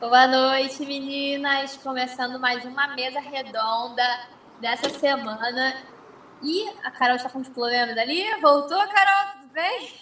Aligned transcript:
Boa 0.00 0.26
noite, 0.26 0.84
meninas. 0.84 1.76
Começando 1.76 2.38
mais 2.38 2.64
uma 2.64 2.88
mesa 2.88 3.20
redonda 3.20 4.02
dessa 4.60 4.90
semana. 4.90 5.86
E 6.42 6.68
a 6.82 6.90
Carol 6.90 7.14
está 7.14 7.30
com 7.30 7.38
os 7.38 7.48
problemas 7.48 7.96
ali. 7.96 8.24
Voltou, 8.40 8.76
Carol? 8.88 9.32
Tudo 9.38 9.52
bem? 9.52 9.94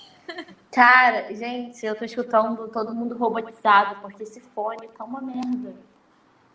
Cara, 0.73 1.33
gente, 1.35 1.85
eu 1.85 1.95
tô 1.95 2.07
escutando 2.07 2.69
todo 2.69 2.95
mundo 2.95 3.17
robotizado, 3.19 4.01
porque 4.01 4.23
esse 4.23 4.41
fone 4.41 4.89
tá 4.89 5.05
uma 5.05 5.21
merda. 5.21 5.77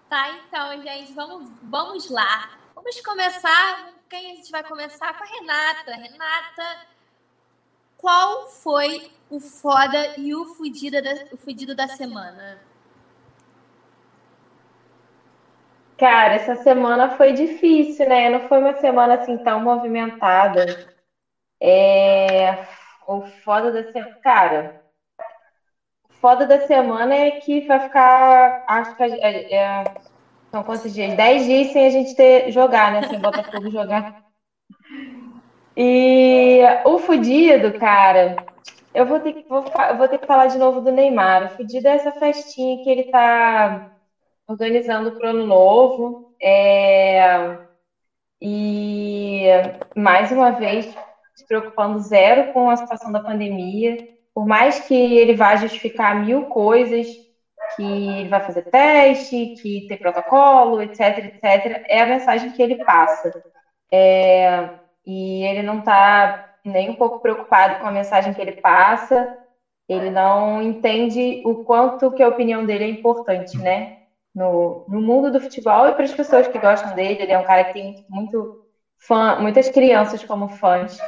Tá, 0.10 0.32
então, 0.32 0.82
gente, 0.82 1.14
vamos, 1.14 1.48
vamos 1.62 2.10
lá. 2.10 2.58
Vamos 2.74 3.00
começar. 3.02 3.94
Quem 4.10 4.32
a 4.32 4.36
gente 4.36 4.52
vai 4.52 4.64
começar? 4.64 5.16
Com 5.16 5.24
a 5.24 5.28
Renata. 5.28 5.92
Renata, 5.92 6.88
qual 7.98 8.50
foi 8.50 9.12
o 9.30 9.40
foda 9.40 10.16
e 10.18 10.34
o 10.34 10.56
fudido 10.56 11.02
da, 11.02 11.14
o 11.32 11.38
fudido 11.38 11.76
da 11.76 11.88
semana? 11.88 12.67
Cara, 15.98 16.36
essa 16.36 16.56
semana 16.58 17.10
foi 17.18 17.34
difícil, 17.34 18.08
né? 18.08 18.30
Não 18.30 18.48
foi 18.48 18.60
uma 18.60 18.76
semana 18.76 19.16
assim 19.16 19.38
tão 19.40 19.62
movimentada. 19.62 20.66
É... 21.60 22.66
O 23.08 23.22
foda 23.44 23.72
da 23.72 23.92
semana. 23.92 24.16
Cara, 24.22 24.82
o 26.10 26.14
foda 26.14 26.46
da 26.46 26.60
semana 26.68 27.16
é 27.16 27.32
que 27.32 27.62
vai 27.62 27.80
ficar. 27.80 28.64
Acho 28.68 28.96
que 28.96 29.04
é... 29.04 29.54
é... 29.56 29.84
são 30.52 30.64
quantos 30.64 30.94
dias? 30.94 31.16
Dez 31.16 31.46
dias 31.46 31.72
sem 31.72 31.88
a 31.88 31.90
gente 31.90 32.16
ter 32.16 32.52
jogar, 32.52 32.92
né? 32.92 33.08
Sem 33.08 33.20
Botafogo 33.20 33.72
jogar. 33.72 34.24
E 35.76 36.62
o 36.86 37.00
fudido, 37.00 37.80
cara, 37.80 38.36
eu 38.94 39.06
vou 39.06 39.20
ter 39.20 39.34
que, 39.34 39.48
vou, 39.48 39.64
vou 39.98 40.08
ter 40.08 40.18
que 40.18 40.28
falar 40.28 40.48
de 40.48 40.58
novo 40.58 40.82
do 40.82 40.92
Neymar. 40.92 41.46
O 41.46 41.50
fudido 41.58 41.88
é 41.88 41.96
essa 41.96 42.12
festinha 42.12 42.84
que 42.84 42.90
ele 42.90 43.06
tá 43.06 43.97
organizando 44.48 45.12
para 45.12 45.28
o 45.28 45.30
ano 45.30 45.46
novo. 45.46 46.36
É, 46.42 47.58
e 48.42 49.46
mais 49.96 50.32
uma 50.32 50.52
vez 50.52 50.86
se 51.36 51.46
preocupando 51.48 52.00
zero 52.00 52.54
com 52.54 52.70
a 52.70 52.78
situação 52.78 53.12
da 53.12 53.20
pandemia. 53.20 54.08
Por 54.34 54.46
mais 54.46 54.80
que 54.82 54.96
ele 54.96 55.36
vá 55.36 55.56
justificar 55.56 56.24
mil 56.24 56.44
coisas, 56.46 57.08
que 57.76 57.84
ele 57.84 58.30
vai 58.30 58.40
fazer 58.40 58.64
teste, 58.64 59.56
que 59.62 59.88
tem 59.88 59.98
protocolo, 59.98 60.82
etc, 60.82 61.18
etc, 61.20 61.84
é 61.88 62.02
a 62.02 62.06
mensagem 62.06 62.52
que 62.52 62.62
ele 62.62 62.84
passa. 62.84 63.34
É, 63.92 64.70
e 65.06 65.44
ele 65.44 65.64
não 65.64 65.80
está 65.80 66.56
nem 66.64 66.90
um 66.90 66.96
pouco 66.96 67.20
preocupado 67.20 67.80
com 67.80 67.88
a 67.88 67.92
mensagem 67.92 68.34
que 68.34 68.42
ele 68.42 68.54
passa, 68.54 69.38
ele 69.88 70.10
não 70.10 70.62
entende 70.62 71.42
o 71.46 71.64
quanto 71.64 72.12
que 72.12 72.22
a 72.22 72.28
opinião 72.28 72.66
dele 72.66 72.84
é 72.84 72.90
importante, 72.90 73.58
né? 73.58 73.97
No, 74.38 74.86
no 74.88 75.02
mundo 75.02 75.32
do 75.32 75.42
futebol 75.42 75.90
e 75.90 75.94
para 75.94 76.04
as 76.04 76.14
pessoas 76.14 76.48
que 76.48 76.60
gostam 76.60 76.94
dele. 76.94 77.24
Ele 77.24 77.32
é 77.32 77.40
um 77.40 77.44
cara 77.44 77.64
que 77.66 77.74
tem 77.74 78.06
muito 78.08 78.64
fã, 79.00 79.40
muitas 79.40 79.68
crianças 79.68 80.24
como 80.24 80.48
fãs. 80.48 81.00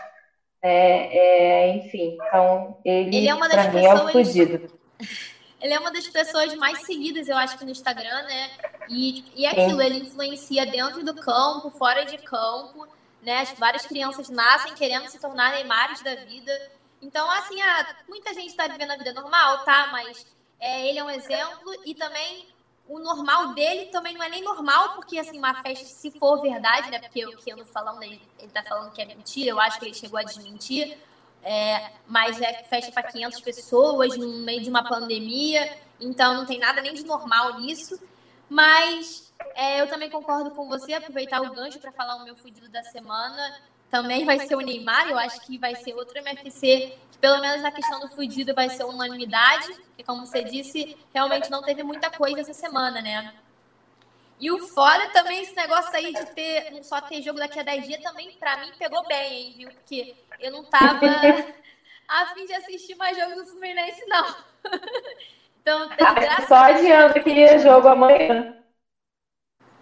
É, 0.62 1.18
é, 1.18 1.76
enfim, 1.78 2.18
então 2.20 2.78
ele, 2.84 3.16
ele 3.16 3.28
é 3.28 3.34
uma 3.34 3.48
das 3.48 3.68
pessoas... 3.68 3.86
é 3.86 4.04
o 4.04 4.12
fudido. 4.12 4.80
Ele 5.62 5.74
é 5.74 5.80
uma 5.80 5.92
das 5.92 6.08
pessoas 6.08 6.56
mais 6.56 6.86
seguidas, 6.86 7.28
eu 7.28 7.36
acho 7.36 7.58
que 7.58 7.66
no 7.66 7.72
Instagram, 7.72 8.24
né? 8.24 8.50
E, 8.88 9.26
e 9.36 9.46
é 9.46 9.50
aquilo, 9.50 9.82
ele 9.82 9.98
influencia 9.98 10.66
dentro 10.66 11.04
do 11.04 11.14
campo, 11.14 11.70
fora 11.72 12.06
de 12.06 12.18
campo, 12.20 12.88
né? 13.22 13.42
As 13.42 13.52
várias 13.60 13.86
crianças 13.86 14.30
nascem 14.30 14.74
querendo 14.74 15.10
se 15.10 15.20
tornar 15.20 15.52
Neymares 15.52 16.02
da 16.02 16.16
vida. 16.16 16.72
Então, 17.02 17.30
assim, 17.32 17.62
ah, 17.62 17.94
muita 18.08 18.34
gente 18.34 18.52
está 18.52 18.68
vivendo 18.68 18.92
a 18.92 18.96
vida 18.96 19.12
normal, 19.12 19.66
tá? 19.66 19.90
Mas 19.92 20.26
é, 20.62 20.88
ele 20.88 21.00
é 21.00 21.04
um 21.04 21.10
exemplo 21.10 21.74
e 21.86 21.94
também 21.94 22.48
o 22.90 22.98
normal 22.98 23.54
dele 23.54 23.86
também 23.86 24.16
não 24.16 24.23
é 24.23 24.30
nem 24.30 24.44
normal, 24.44 24.95
porque 24.95 25.20
assim, 25.20 25.38
uma 25.38 25.61
festa, 25.61 25.86
se 25.86 26.10
for 26.11 26.42
verdade, 26.42 26.89
né? 26.89 27.00
Porque 27.00 27.23
o 27.23 27.38
que 27.38 27.52
eu 27.52 27.58
não 27.58 27.66
falando, 27.66 28.02
ele, 28.02 28.20
ele 28.39 28.52
tá 28.52 28.64
falando 28.64 28.92
que 28.92 29.00
é 29.00 29.05
mentira, 29.05 29.52
eu 29.52 29.60
acho 29.60 29.80
que 29.80 29.86
ele 29.86 29.94
chegou 29.94 30.20
a 30.20 30.23
desmentir. 30.23 30.98
É, 31.42 31.92
mas 32.05 32.42
é 32.42 32.64
festa 32.64 32.92
para 32.92 33.04
500 33.04 33.39
pessoas 33.42 34.17
no 34.17 34.39
meio 34.39 34.61
de 34.61 34.70
uma 34.70 34.83
pandemia, 34.83 35.77
então 36.02 36.33
não 36.33 36.45
tem 36.45 36.60
nada 36.60 36.82
nem 36.82 36.94
de 36.94 37.05
normal 37.05 37.60
nisso. 37.61 38.02
Mas 38.50 39.32
é, 39.56 39.80
eu 39.80 39.88
também 39.88 40.10
concordo 40.10 40.52
com 40.52 40.67
você, 40.67 40.94
aproveitar 40.94 41.42
o 41.42 41.54
gancho 41.54 41.80
para 41.80 41.92
falar 41.92 42.16
o 42.16 42.26
meu 42.26 42.36
fudido 42.36 42.67
da 42.70 42.83
semana 42.83 43.56
também 43.89 44.23
vai 44.23 44.39
ser 44.39 44.55
o 44.55 44.61
Neymar, 44.61 45.10
eu 45.10 45.17
acho 45.17 45.42
que 45.42 45.58
vai 45.58 45.76
ser 45.76 45.94
outro 45.95 46.17
MFC, 46.20 46.94
que 47.11 47.17
pelo 47.17 47.42
menos 47.42 47.61
na 47.61 47.72
questão 47.72 48.00
do 48.00 48.10
fudido 48.10 48.54
vai 48.54 48.70
ser 48.70 48.83
unanimidade, 48.83 49.73
porque 49.73 50.04
como 50.04 50.26
você 50.26 50.44
disse, 50.44 50.98
realmente 51.14 51.50
não 51.50 51.61
teve 51.64 51.82
muita 51.83 52.10
coisa 52.10 52.42
essa 52.42 52.54
semana, 52.54 53.02
né? 53.02 53.33
E 54.39 54.50
o 54.52 54.60
foda 54.67 55.10
também, 55.10 55.42
esse 55.42 55.55
negócio 55.55 55.94
aí 55.94 56.14
de 56.14 56.26
ter, 56.27 56.82
só 56.83 57.02
ter 57.02 57.22
jogo 57.22 57.39
daqui 57.39 57.60
a 57.60 57.64
10 57.64 57.88
dias, 57.88 58.02
também 58.02 58.32
pra 58.39 58.58
mim 58.58 58.72
pegou 58.77 59.05
bem, 59.05 59.33
hein, 59.33 59.54
viu? 59.58 59.70
Porque 59.70 60.16
eu 60.39 60.52
não 60.52 60.64
tava 60.64 61.00
a 62.08 62.26
fim 62.27 62.45
de 62.45 62.54
assistir 62.54 62.95
mais 62.95 63.17
jogos 63.17 63.36
do 63.36 63.45
Fluminense, 63.48 64.06
não. 64.06 64.36
então, 65.61 65.89
ah, 66.00 66.48
só 66.48 66.56
adianta 66.56 67.20
que 67.20 67.32
ia 67.32 67.60
jogo 67.60 67.89
amanhã. 67.89 68.56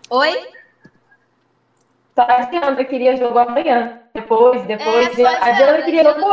Oi? 0.09 0.56
Só 2.17 2.23
a 2.23 2.41
Diana 2.45 2.83
queria 2.83 3.15
jogo 3.15 3.37
amanhã. 3.37 4.01
Depois, 4.11 4.65
depois. 4.65 5.19
É, 5.19 5.27
a 5.27 5.51
Diana 5.51 5.83
queria 5.83 6.03
jogo, 6.03 6.25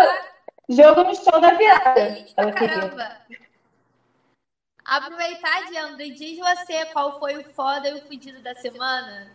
jogo 0.66 1.04
no 1.04 1.14
show 1.14 1.38
da 1.38 1.50
virada. 1.50 2.24
Ela 2.34 2.52
queria. 2.52 3.18
Aproveitar, 4.82 5.66
Diana, 5.68 6.02
e 6.02 6.10
diz 6.12 6.38
você 6.38 6.86
qual 6.86 7.18
foi 7.18 7.36
o 7.36 7.44
foda 7.44 7.90
e 7.90 7.98
o 7.98 8.00
fudido 8.00 8.42
da 8.42 8.54
semana. 8.54 9.26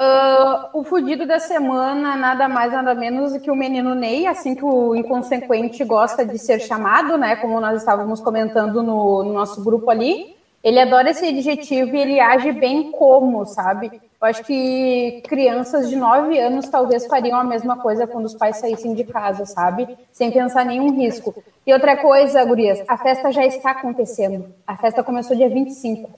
Uh, 0.00 0.80
o 0.80 0.82
fudido 0.82 1.26
da 1.26 1.38
semana, 1.38 2.16
nada 2.16 2.48
mais, 2.48 2.72
nada 2.72 2.94
menos 2.94 3.36
que 3.36 3.50
o 3.50 3.54
menino 3.54 3.94
Ney, 3.94 4.26
assim 4.26 4.54
que 4.54 4.64
o 4.64 4.94
inconsequente 4.96 5.84
gosta 5.84 6.24
de 6.24 6.38
ser 6.38 6.58
chamado, 6.60 7.18
né? 7.18 7.36
Como 7.36 7.60
nós 7.60 7.78
estávamos 7.78 8.18
comentando 8.18 8.82
no, 8.82 9.22
no 9.22 9.32
nosso 9.34 9.62
grupo 9.62 9.90
ali. 9.90 10.41
Ele 10.62 10.78
adora 10.78 11.10
esse 11.10 11.26
adjetivo 11.26 11.96
e 11.96 12.00
ele 12.00 12.20
age 12.20 12.52
bem 12.52 12.92
como, 12.92 13.44
sabe? 13.44 14.00
Eu 14.22 14.28
acho 14.28 14.44
que 14.44 15.20
crianças 15.26 15.90
de 15.90 15.96
9 15.96 16.38
anos 16.38 16.68
talvez 16.68 17.06
fariam 17.06 17.40
a 17.40 17.42
mesma 17.42 17.78
coisa 17.78 18.06
quando 18.06 18.26
os 18.26 18.34
pais 18.34 18.58
saíssem 18.58 18.94
de 18.94 19.02
casa, 19.02 19.44
sabe? 19.44 19.98
Sem 20.12 20.30
pensar 20.30 20.64
nenhum 20.64 20.92
risco. 20.92 21.34
E 21.66 21.72
outra 21.72 21.96
coisa, 21.96 22.44
Gurias, 22.44 22.84
a 22.86 22.96
festa 22.96 23.32
já 23.32 23.44
está 23.44 23.72
acontecendo. 23.72 24.46
A 24.64 24.76
festa 24.76 25.02
começou 25.02 25.36
dia 25.36 25.48
25. 25.48 26.08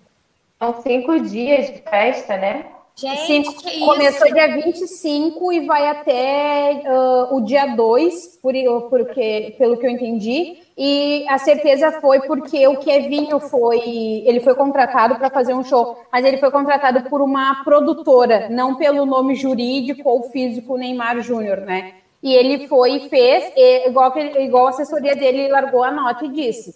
São 0.59 0.83
cinco 0.83 1.19
dias 1.21 1.69
de 1.69 1.79
festa, 1.81 2.37
né? 2.37 2.67
Gente, 2.97 3.51
cinco, 3.51 3.87
começou 3.87 4.33
dia 4.33 4.55
25 4.55 5.53
e 5.53 5.67
vai 5.67 5.89
até 5.89 6.81
uh, 6.87 7.37
o 7.37 7.41
dia 7.41 7.67
2, 7.75 8.39
por, 8.41 8.55
porque, 8.89 9.57
pelo 9.59 9.77
que 9.77 9.85
eu 9.85 9.91
entendi. 9.91 10.59
E 10.79 11.27
a 11.29 11.37
certeza 11.39 12.01
foi 12.01 12.21
porque 12.21 12.67
o 12.69 12.79
Kevinho 12.79 13.41
foi, 13.41 13.81
ele 14.25 14.39
foi 14.41 14.55
contratado 14.55 15.17
para 15.17 15.29
fazer 15.29 15.55
um 15.55 15.65
show, 15.65 15.99
mas 16.13 16.25
ele 16.25 16.39
foi 16.39 16.53
contratado 16.53 17.09
por 17.11 17.21
uma 17.21 17.65
produtora, 17.65 18.49
não 18.49 18.77
pelo 18.77 19.05
nome 19.05 19.35
jurídico 19.35 20.09
ou 20.09 20.31
físico 20.31 20.77
Neymar 20.77 21.21
Júnior, 21.21 21.63
né? 21.63 21.95
E 22.23 22.33
ele 22.33 22.69
foi 22.69 22.93
e 22.93 23.09
fez, 23.09 23.53
e, 23.57 23.89
igual, 23.89 24.13
que, 24.13 24.21
igual 24.21 24.69
a 24.69 24.71
assessoria 24.71 25.17
dele 25.17 25.49
largou 25.49 25.83
a 25.83 25.91
nota 25.91 26.25
e 26.25 26.29
disse: 26.29 26.75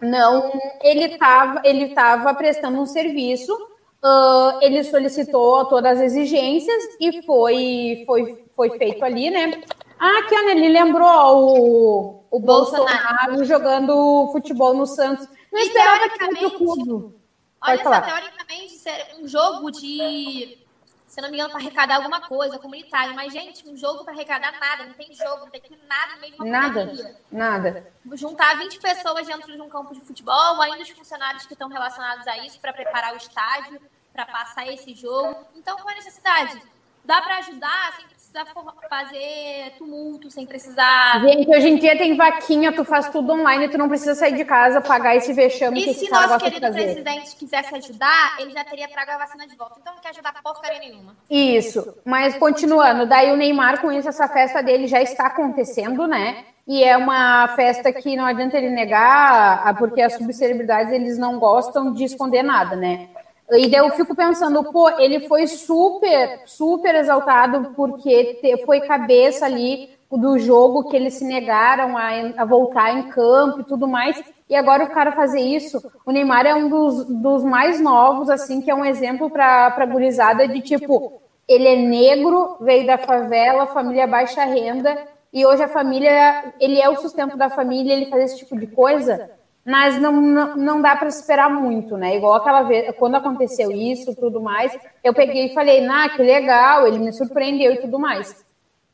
não, 0.00 0.52
ele 0.82 1.06
estava 1.06 1.62
ele 1.64 1.88
tava 1.88 2.34
prestando 2.34 2.80
um 2.80 2.86
serviço, 2.86 3.56
uh, 4.02 4.58
ele 4.60 4.82
solicitou 4.84 5.64
todas 5.66 5.98
as 5.98 6.04
exigências 6.04 6.82
e 7.00 7.22
foi, 7.22 8.02
foi, 8.06 8.44
foi 8.54 8.78
feito 8.78 9.04
ali, 9.04 9.30
né? 9.30 9.62
Ah, 9.98 10.22
que 10.28 10.34
ele 10.34 10.68
lembrou 10.68 11.06
o, 11.08 12.24
o 12.30 12.40
Bolsonaro. 12.40 12.86
Bolsonaro. 12.86 13.44
jogando 13.44 14.28
futebol 14.32 14.74
no 14.74 14.86
Santos. 14.86 15.28
Não 15.52 15.60
e 15.60 15.62
esperava 15.62 16.08
que 16.08 16.24
fosse 16.24 16.46
o 16.46 16.50
clube. 16.58 17.22
Olha 17.64 17.82
só, 17.82 18.00
teoricamente, 18.00 18.74
um 19.20 19.28
jogo 19.28 19.70
de, 19.70 20.58
se 21.06 21.20
não 21.20 21.30
me 21.30 21.36
engano, 21.36 21.50
para 21.50 21.60
arrecadar 21.60 21.96
alguma 21.96 22.20
coisa, 22.22 22.58
comunitário. 22.58 23.14
Mas, 23.14 23.32
gente, 23.32 23.68
um 23.68 23.76
jogo 23.76 24.02
para 24.02 24.12
arrecadar 24.12 24.58
nada, 24.58 24.86
não 24.86 24.94
tem 24.94 25.14
jogo, 25.14 25.44
não 25.44 25.50
tem 25.50 25.62
nada 25.88 26.16
mesmo. 26.16 26.44
Nada, 26.44 26.86
pandemia. 26.86 27.16
nada. 27.30 27.92
Juntar 28.14 28.58
20 28.58 28.80
pessoas 28.80 29.28
dentro 29.28 29.52
de 29.52 29.60
um 29.60 29.68
campo 29.68 29.94
de 29.94 30.00
futebol, 30.00 30.60
ainda 30.60 30.82
os 30.82 30.90
funcionários 30.90 31.46
que 31.46 31.52
estão 31.52 31.68
relacionados 31.68 32.26
a 32.26 32.38
isso 32.38 32.58
para 32.58 32.72
preparar 32.72 33.14
o 33.14 33.16
estádio, 33.16 33.80
para 34.12 34.26
passar 34.26 34.66
esse 34.72 34.94
jogo. 34.94 35.36
Então, 35.56 35.76
qual 35.76 35.88
a 35.88 35.94
necessidade? 35.94 36.60
Dá 37.04 37.20
para 37.20 37.38
ajudar, 37.38 37.88
assim, 37.88 38.06
precisar 38.06 38.46
fazer 38.88 39.74
tumulto, 39.76 40.30
sem 40.30 40.46
precisar. 40.46 41.20
Gente, 41.20 41.48
hoje 41.48 41.68
em 41.68 41.76
dia 41.76 41.98
tem 41.98 42.16
vaquinha, 42.16 42.72
tu 42.72 42.84
faz 42.84 43.08
tudo 43.08 43.32
online, 43.32 43.68
tu 43.68 43.76
não 43.76 43.88
precisa 43.88 44.14
sair 44.14 44.34
de 44.34 44.44
casa, 44.44 44.80
pagar 44.80 45.16
esse 45.16 45.32
vexame 45.32 45.80
e 45.80 45.84
que 45.84 45.94
se 45.94 46.10
nosso 46.10 46.38
querido 46.38 46.72
presidente 46.72 47.36
quisesse 47.36 47.74
ajudar, 47.74 48.36
ele 48.38 48.52
já 48.52 48.64
teria 48.64 48.88
trago 48.88 49.10
a 49.10 49.18
vacina 49.18 49.46
de 49.46 49.56
volta. 49.56 49.78
Então 49.80 49.94
não 49.94 50.00
quer 50.00 50.10
ajudar 50.10 50.32
porcaria 50.42 50.78
nenhuma. 50.78 51.16
Isso. 51.28 51.94
Mas 52.04 52.36
continuando, 52.38 53.06
daí 53.06 53.32
o 53.32 53.36
Neymar, 53.36 53.80
com 53.80 53.92
isso, 53.92 54.08
essa 54.08 54.28
festa 54.28 54.62
dele 54.62 54.86
já 54.86 55.02
está 55.02 55.26
acontecendo, 55.26 56.06
né? 56.06 56.44
E 56.66 56.84
é 56.84 56.96
uma 56.96 57.48
festa 57.56 57.92
que 57.92 58.16
não 58.16 58.24
adianta 58.24 58.56
ele 58.56 58.70
negar, 58.70 59.76
porque 59.78 60.00
as 60.00 60.14
subcelebridades 60.14 60.92
eles 60.92 61.18
não 61.18 61.38
gostam 61.38 61.92
de 61.92 62.04
esconder 62.04 62.42
nada, 62.42 62.76
né? 62.76 63.08
E 63.58 63.68
daí 63.68 63.80
eu 63.80 63.90
fico 63.90 64.14
pensando, 64.14 64.64
pô, 64.72 64.88
ele 64.98 65.20
foi 65.28 65.46
super, 65.46 66.42
super 66.46 66.94
exaltado 66.94 67.72
porque 67.76 68.40
foi 68.64 68.80
cabeça 68.80 69.46
ali 69.46 69.90
do 70.10 70.38
jogo 70.38 70.88
que 70.88 70.96
eles 70.96 71.14
se 71.14 71.24
negaram 71.24 71.96
a, 71.96 72.10
a 72.36 72.44
voltar 72.44 72.92
em 72.92 73.04
campo 73.04 73.60
e 73.60 73.64
tudo 73.64 73.88
mais. 73.88 74.22
E 74.48 74.54
agora 74.54 74.84
o 74.84 74.90
cara 74.90 75.12
fazer 75.12 75.40
isso, 75.40 75.82
o 76.04 76.12
Neymar 76.12 76.46
é 76.46 76.54
um 76.54 76.68
dos, 76.68 77.06
dos 77.06 77.42
mais 77.42 77.80
novos, 77.80 78.28
assim, 78.28 78.60
que 78.60 78.70
é 78.70 78.74
um 78.74 78.84
exemplo 78.84 79.30
para 79.30 79.74
a 79.74 79.86
gurizada 79.86 80.46
de 80.46 80.60
tipo, 80.60 81.20
ele 81.48 81.68
é 81.68 81.76
negro, 81.76 82.56
veio 82.60 82.86
da 82.86 82.98
favela, 82.98 83.66
família 83.66 84.06
baixa 84.06 84.44
renda, 84.44 85.06
e 85.32 85.46
hoje 85.46 85.62
a 85.62 85.68
família, 85.68 86.52
ele 86.60 86.78
é 86.78 86.88
o 86.90 86.96
sustento 86.96 87.36
da 87.36 87.48
família, 87.48 87.94
ele 87.94 88.06
faz 88.06 88.24
esse 88.24 88.38
tipo 88.38 88.58
de 88.58 88.66
coisa, 88.66 89.30
mas 89.64 90.00
não, 90.00 90.12
não, 90.12 90.56
não 90.56 90.82
dá 90.82 90.96
para 90.96 91.08
esperar 91.08 91.48
muito, 91.48 91.96
né? 91.96 92.16
Igual 92.16 92.34
aquela 92.34 92.62
vez, 92.62 92.94
quando 92.96 93.14
aconteceu 93.14 93.70
isso, 93.70 94.14
tudo 94.16 94.40
mais, 94.40 94.76
eu 95.04 95.14
peguei 95.14 95.46
e 95.46 95.54
falei, 95.54 95.80
nah, 95.80 96.08
que 96.08 96.22
legal, 96.22 96.86
ele 96.86 96.98
me 96.98 97.12
surpreendeu 97.12 97.72
e 97.72 97.80
tudo 97.80 97.98
mais. 97.98 98.44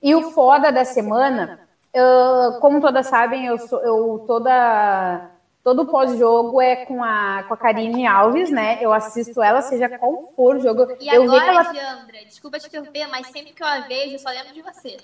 E 0.02 0.14
o 0.14 0.30
foda 0.30 0.70
da 0.70 0.84
semana, 0.84 1.60
eu, 1.92 2.60
como 2.60 2.80
todas 2.80 3.06
sabem, 3.06 3.46
eu 3.46 3.58
sou 3.58 3.80
eu 3.80 4.24
toda 4.26 5.30
todo 5.64 5.86
pós-jogo 5.86 6.62
é 6.62 6.86
com 6.86 7.02
a, 7.02 7.44
com 7.46 7.52
a 7.52 7.56
Karine 7.56 8.06
Alves, 8.06 8.50
né? 8.50 8.78
Eu 8.80 8.92
assisto 8.92 9.42
ela, 9.42 9.60
seja 9.60 9.88
qual 9.98 10.32
for 10.34 10.56
o 10.56 10.60
jogo. 10.60 10.86
E 10.98 11.08
eu 11.08 11.24
agora, 11.24 11.46
ela... 11.46 11.62
Diandra, 11.64 12.24
desculpa 12.24 12.58
te 12.58 12.68
interromper, 12.68 13.06
mas 13.08 13.26
sempre 13.26 13.52
que 13.52 13.62
eu 13.62 13.66
a 13.66 13.80
vejo, 13.80 14.14
eu 14.14 14.18
só 14.18 14.30
lembro 14.30 14.52
de 14.54 14.62
você. 14.62 14.96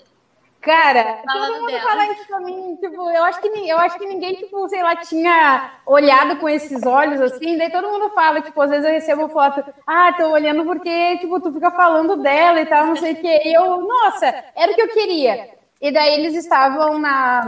Cara, 0.65 1.21
todo 1.31 1.53
mundo 1.53 1.67
dela. 1.67 1.81
fala 1.83 2.11
isso 2.11 2.25
pra 2.25 2.39
mim, 2.39 2.75
tipo, 2.77 3.09
eu 3.11 3.23
acho 3.23 3.39
que 3.39 3.69
eu 3.69 3.77
acho 3.77 3.99
que 3.99 4.05
ninguém, 4.07 4.33
tipo, 4.33 4.67
sei 4.67 4.81
lá, 4.81 4.95
tinha 4.95 5.73
olhado 5.85 6.37
com 6.37 6.49
esses 6.49 6.83
olhos 6.83 7.21
assim, 7.21 7.55
daí 7.55 7.69
todo 7.69 7.87
mundo 7.87 8.09
fala, 8.09 8.41
tipo, 8.41 8.59
às 8.59 8.71
vezes 8.71 8.83
eu 8.83 8.91
recebo 8.91 9.29
foto, 9.29 9.63
ah, 9.85 10.11
tô 10.13 10.27
olhando 10.31 10.65
porque, 10.65 11.19
tipo, 11.19 11.39
tu 11.39 11.53
fica 11.53 11.69
falando 11.69 12.17
dela 12.17 12.59
e 12.59 12.65
tal, 12.65 12.87
não 12.87 12.95
sei 12.95 13.13
o 13.13 13.15
quê. 13.15 13.41
E 13.45 13.53
eu, 13.53 13.81
nossa, 13.81 14.25
era 14.55 14.71
o 14.71 14.75
que 14.75 14.81
eu 14.81 14.89
queria. 14.89 15.51
E 15.79 15.91
daí 15.91 16.15
eles 16.15 16.33
estavam 16.33 16.97
na 16.97 17.43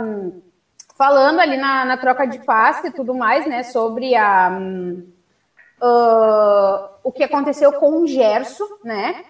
falando 0.96 1.40
ali 1.40 1.58
na, 1.58 1.86
na 1.86 1.98
troca 1.98 2.28
de 2.28 2.38
passe 2.40 2.88
e 2.88 2.92
tudo 2.92 3.16
mais, 3.16 3.48
né, 3.48 3.64
sobre 3.64 4.16
a 4.16 4.60
ah, 5.81 6.90
o 7.04 7.12
que 7.12 7.24
aconteceu 7.24 7.74
com 7.74 8.02
o 8.02 8.08
Gerson, 8.08 8.68
né? 8.84 9.25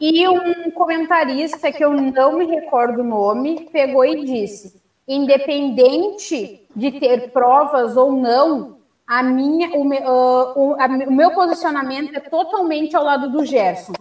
E 0.00 0.28
um 0.28 0.70
comentarista 0.70 1.72
que 1.72 1.84
eu 1.84 1.92
não 1.92 2.38
me 2.38 2.46
recordo 2.46 3.00
o 3.00 3.04
nome 3.04 3.68
pegou 3.72 4.04
e 4.04 4.24
disse: 4.24 4.80
independente 5.06 6.60
de 6.74 6.92
ter 7.00 7.30
provas 7.32 7.96
ou 7.96 8.12
não, 8.12 8.76
a 9.06 9.22
minha, 9.22 9.70
o, 9.70 9.84
me- 9.84 9.98
ah, 9.98 10.52
o- 10.56 10.74
a- 10.78 10.86
o 11.08 11.12
meu 11.12 11.30
posicionamento 11.32 12.14
é 12.14 12.20
totalmente 12.20 12.94
ao 12.94 13.04
lado 13.04 13.30
do 13.30 13.44
Gerson. 13.44 13.92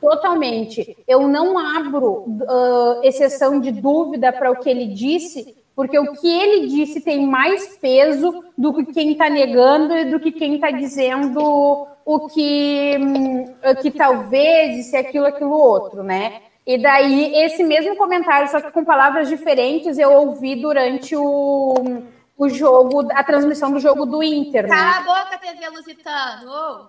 Totalmente. 0.00 0.96
Eu 1.06 1.26
não 1.28 1.58
abro 1.58 2.24
ah, 2.48 3.00
exceção 3.02 3.60
de 3.60 3.70
dúvida 3.72 4.32
para 4.32 4.50
o 4.50 4.56
que 4.56 4.68
ele 4.70 4.86
disse, 4.86 5.56
porque 5.74 5.98
o 5.98 6.12
que 6.12 6.28
ele 6.28 6.66
disse 6.68 7.00
tem 7.00 7.26
mais 7.26 7.76
peso 7.78 8.44
do 8.56 8.72
que 8.74 8.92
quem 8.92 9.12
está 9.12 9.28
negando 9.28 9.94
e 9.96 10.04
do 10.06 10.20
que 10.20 10.30
quem 10.30 10.54
está 10.56 10.70
dizendo 10.70 11.86
o 12.12 12.28
que, 12.28 12.98
hum, 13.00 13.44
que 13.80 13.88
talvez 13.92 14.84
isso, 14.84 14.96
aquilo, 14.96 15.26
aquilo 15.26 15.52
outro, 15.52 16.02
né? 16.02 16.42
E 16.66 16.76
daí, 16.76 17.36
esse 17.36 17.62
mesmo 17.62 17.94
comentário, 17.94 18.50
só 18.50 18.60
que 18.60 18.72
com 18.72 18.84
palavras 18.84 19.28
diferentes, 19.28 19.96
eu 19.96 20.10
ouvi 20.10 20.56
durante 20.56 21.14
o, 21.14 22.02
o 22.36 22.48
jogo, 22.48 23.06
a 23.12 23.22
transmissão 23.22 23.70
do 23.70 23.78
jogo 23.78 24.06
do 24.06 24.24
Inter, 24.24 24.64
né? 24.64 24.70
Cala 24.70 24.96
a 24.96 25.24
boca, 25.24 25.38
TV 25.38 25.68
Lusitano! 25.68 26.88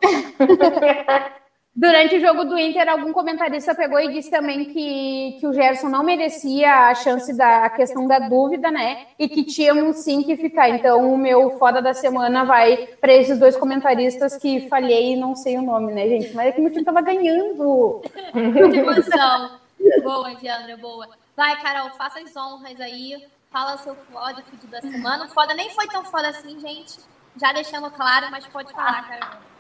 Durante 1.74 2.18
o 2.18 2.20
jogo 2.20 2.44
do 2.44 2.60
Inter, 2.60 2.90
algum 2.90 3.14
comentarista 3.14 3.74
pegou 3.74 3.98
e 3.98 4.12
disse 4.12 4.30
também 4.30 4.66
que, 4.66 5.38
que 5.40 5.48
o 5.48 5.54
Gerson 5.54 5.88
não 5.88 6.04
merecia 6.04 6.90
a 6.90 6.96
chance 6.96 7.36
da 7.36 7.64
a 7.66 7.70
questão 7.70 8.06
da 8.06 8.20
dúvida, 8.20 8.70
né? 8.70 9.08
E 9.18 9.30
que 9.30 9.46
tínhamos 9.46 9.98
sim 9.98 10.22
que 10.22 10.36
ficar. 10.36 10.68
Então, 10.68 11.14
o 11.14 11.18
meu 11.18 11.58
foda 11.58 11.82
da 11.82 11.94
semana 11.94 12.44
vai 12.44 12.88
para 13.00 13.14
esses 13.14 13.40
dois 13.40 13.56
comentaristas 13.56 14.36
que 14.36 14.68
falhei 14.68 15.14
e 15.14 15.16
não 15.16 15.34
sei 15.34 15.58
o 15.58 15.62
nome, 15.62 15.94
né, 15.94 16.10
gente? 16.10 16.34
Mas 16.36 16.48
é 16.48 16.52
que 16.52 16.60
meu 16.60 16.72
time 16.72 16.84
tava 16.84 17.02
ganhando. 17.02 18.02
Emoção! 18.36 19.62
boa, 20.04 20.36
Diandra, 20.36 20.76
boa. 20.76 21.08
Vai, 21.38 21.60
Carol, 21.62 21.90
faça 21.92 22.20
as 22.20 22.36
honras 22.36 22.82
aí. 22.82 23.26
Fala 23.50 23.78
seu 23.78 23.96
foda, 23.96 24.42
fudido 24.44 24.68
da 24.68 24.82
semana. 24.82 25.26
O 25.26 25.30
foda 25.30 25.54
nem 25.54 25.70
foi 25.70 25.88
tão 25.88 26.04
foda 26.04 26.28
assim, 26.28 26.60
gente. 26.60 27.00
Já 27.38 27.54
deixamos 27.54 27.92
claro, 27.94 28.28
mas 28.30 28.46
pode 28.48 28.74
falar, 28.74 29.08
Carol. 29.08 29.51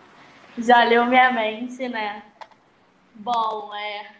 Já 0.57 0.83
leu 0.83 1.05
minha 1.05 1.31
mente, 1.31 1.87
né? 1.87 2.23
Bom, 3.15 3.73
é. 3.73 4.11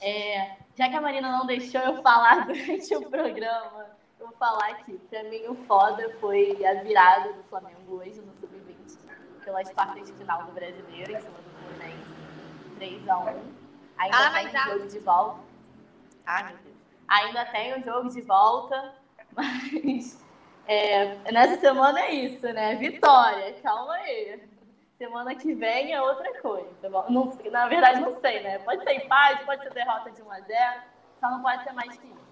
é, 0.00 0.56
Já 0.74 0.88
que 0.88 0.96
a 0.96 1.00
Marina 1.00 1.30
não 1.30 1.46
deixou 1.46 1.80
eu 1.80 2.02
falar 2.02 2.46
durante 2.48 2.94
o 2.96 3.08
programa, 3.08 3.86
eu 4.18 4.26
vou 4.26 4.36
falar 4.36 4.70
aqui. 4.70 4.98
Pra 5.10 5.22
mim, 5.24 5.46
o 5.48 5.54
foda 5.66 6.16
foi 6.20 6.64
a 6.66 6.82
virada 6.82 7.32
do 7.32 7.42
Flamengo 7.44 7.96
hoje 7.96 8.20
no 8.20 8.32
Sub-20, 8.34 8.98
pelas 9.44 9.70
quartas 9.72 10.06
de 10.06 10.12
final 10.14 10.42
do 10.44 10.52
Brasileiro, 10.52 11.12
em 11.12 11.20
cima 11.20 11.38
do 11.38 11.78
Fluminense. 11.78 12.16
3x1. 12.78 13.40
Ainda 13.98 14.16
Fala 14.16 14.30
tem 14.32 14.46
o 14.46 14.78
jogo 14.78 14.88
de 14.88 14.98
volta. 14.98 15.40
Deus. 16.26 16.76
Ainda 17.08 17.44
tem 17.46 17.80
o 17.80 17.84
jogo 17.84 18.08
de 18.10 18.20
volta, 18.22 18.94
mas 19.32 20.25
é, 20.66 21.32
nessa 21.32 21.60
semana 21.60 22.00
é 22.00 22.14
isso, 22.14 22.46
né? 22.52 22.74
Vitória, 22.76 23.54
calma 23.62 23.94
aí. 23.94 24.42
Semana 24.98 25.34
que 25.34 25.54
vem 25.54 25.92
é 25.92 26.00
outra 26.00 26.40
coisa. 26.40 26.88
Não, 27.10 27.36
na 27.50 27.68
verdade, 27.68 28.00
não 28.00 28.18
sei, 28.20 28.40
né? 28.40 28.58
Pode 28.60 28.82
ser 28.82 28.94
empate, 28.94 29.44
pode 29.44 29.62
ser 29.62 29.72
derrota 29.74 30.10
de 30.10 30.22
1 30.22 30.30
a 30.32 30.40
0 30.40 30.96
só 31.20 31.30
não 31.30 31.42
pode 31.42 31.64
ser 31.64 31.72
mais 31.72 31.96
que 31.96 32.06
isso. 32.06 32.26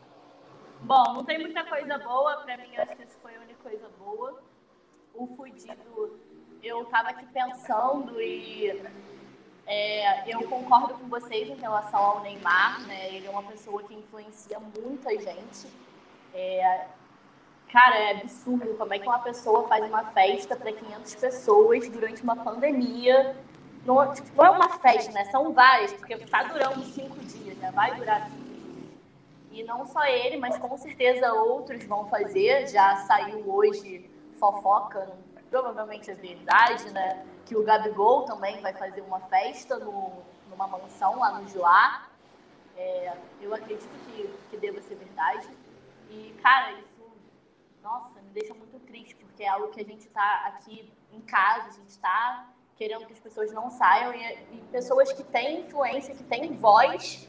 Bom, 0.80 1.14
não 1.14 1.24
tem 1.24 1.38
muita 1.38 1.64
coisa 1.64 1.98
boa. 1.98 2.36
Pra 2.38 2.56
mim, 2.56 2.76
acho 2.76 2.96
que 2.96 3.02
isso 3.02 3.18
foi 3.22 3.34
a 3.36 3.40
única 3.40 3.62
coisa 3.62 3.88
boa. 3.98 4.42
O 5.14 5.26
fudido, 5.28 6.18
eu 6.62 6.84
tava 6.86 7.10
aqui 7.10 7.26
pensando 7.26 8.20
e 8.20 8.82
é, 9.66 10.30
eu 10.30 10.46
concordo 10.48 10.94
com 10.94 11.08
vocês 11.08 11.48
em 11.48 11.54
relação 11.54 12.00
ao 12.00 12.20
Neymar, 12.20 12.82
né? 12.86 13.14
Ele 13.14 13.26
é 13.26 13.30
uma 13.30 13.44
pessoa 13.44 13.82
que 13.84 13.94
influencia 13.94 14.58
muita 14.60 15.10
gente. 15.10 15.68
É, 16.34 16.86
cara, 17.74 17.98
é 17.98 18.10
absurdo 18.12 18.76
como 18.78 18.94
é 18.94 19.00
que 19.00 19.08
uma 19.08 19.18
pessoa 19.18 19.66
faz 19.66 19.84
uma 19.84 20.04
festa 20.12 20.54
para 20.54 20.72
500 20.72 21.14
pessoas 21.16 21.88
durante 21.88 22.22
uma 22.22 22.36
pandemia. 22.36 23.34
Não, 23.84 24.12
tipo, 24.12 24.28
não 24.36 24.44
é 24.44 24.50
uma 24.50 24.68
festa, 24.78 25.10
né? 25.10 25.24
São 25.24 25.52
várias, 25.52 25.92
porque 25.92 26.16
tá 26.18 26.44
durando 26.44 26.84
cinco 26.84 27.18
dias, 27.18 27.58
né? 27.58 27.72
Vai 27.72 27.96
durar 27.96 28.30
cinco 28.30 28.44
dias. 28.44 28.94
E 29.50 29.64
não 29.64 29.84
só 29.86 30.04
ele, 30.04 30.36
mas 30.36 30.56
com 30.56 30.76
certeza 30.78 31.32
outros 31.32 31.84
vão 31.84 32.06
fazer. 32.06 32.68
Já 32.68 32.94
saiu 33.08 33.42
hoje 33.52 34.08
fofoca, 34.38 35.10
provavelmente 35.50 36.08
é 36.08 36.14
verdade, 36.14 36.88
né? 36.92 37.26
Que 37.44 37.56
o 37.56 37.64
Gabigol 37.64 38.22
também 38.22 38.60
vai 38.60 38.72
fazer 38.72 39.00
uma 39.00 39.18
festa 39.18 39.80
no, 39.80 40.12
numa 40.48 40.68
mansão 40.68 41.18
lá 41.18 41.40
no 41.40 41.48
Joá. 41.48 42.06
É, 42.76 43.14
eu 43.40 43.52
acredito 43.52 43.90
que, 44.06 44.30
que 44.48 44.56
deva 44.58 44.80
ser 44.80 44.94
verdade. 44.94 45.48
E, 46.08 46.34
cara, 46.40 46.72
isso, 46.72 46.93
nossa, 47.84 48.20
me 48.22 48.30
deixa 48.30 48.54
muito 48.54 48.78
triste, 48.80 49.14
porque 49.14 49.44
é 49.44 49.48
algo 49.48 49.68
que 49.68 49.80
a 49.80 49.84
gente 49.84 50.08
tá 50.08 50.44
aqui 50.46 50.90
em 51.12 51.20
casa, 51.20 51.68
a 51.68 51.72
gente 51.72 51.98
tá 51.98 52.46
querendo 52.76 53.06
que 53.06 53.12
as 53.12 53.20
pessoas 53.20 53.52
não 53.52 53.70
saiam 53.70 54.12
e, 54.14 54.32
e 54.52 54.64
pessoas 54.72 55.12
que 55.12 55.22
têm 55.22 55.60
influência, 55.60 56.14
que 56.14 56.24
têm 56.24 56.56
voz, 56.56 57.28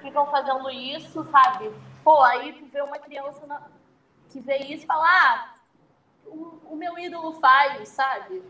ficam 0.00 0.26
fazendo 0.30 0.68
isso, 0.70 1.22
sabe? 1.24 1.70
Pô, 2.02 2.20
aí 2.22 2.54
tu 2.54 2.64
vê 2.66 2.80
uma 2.80 2.98
criança 2.98 3.46
na- 3.46 3.68
que 4.30 4.40
vê 4.40 4.56
isso 4.58 4.84
e 4.84 4.86
fala, 4.86 5.04
ah, 5.06 5.54
o, 6.26 6.58
o 6.72 6.76
meu 6.76 6.98
ídolo 6.98 7.32
faz, 7.34 7.88
sabe? 7.90 8.42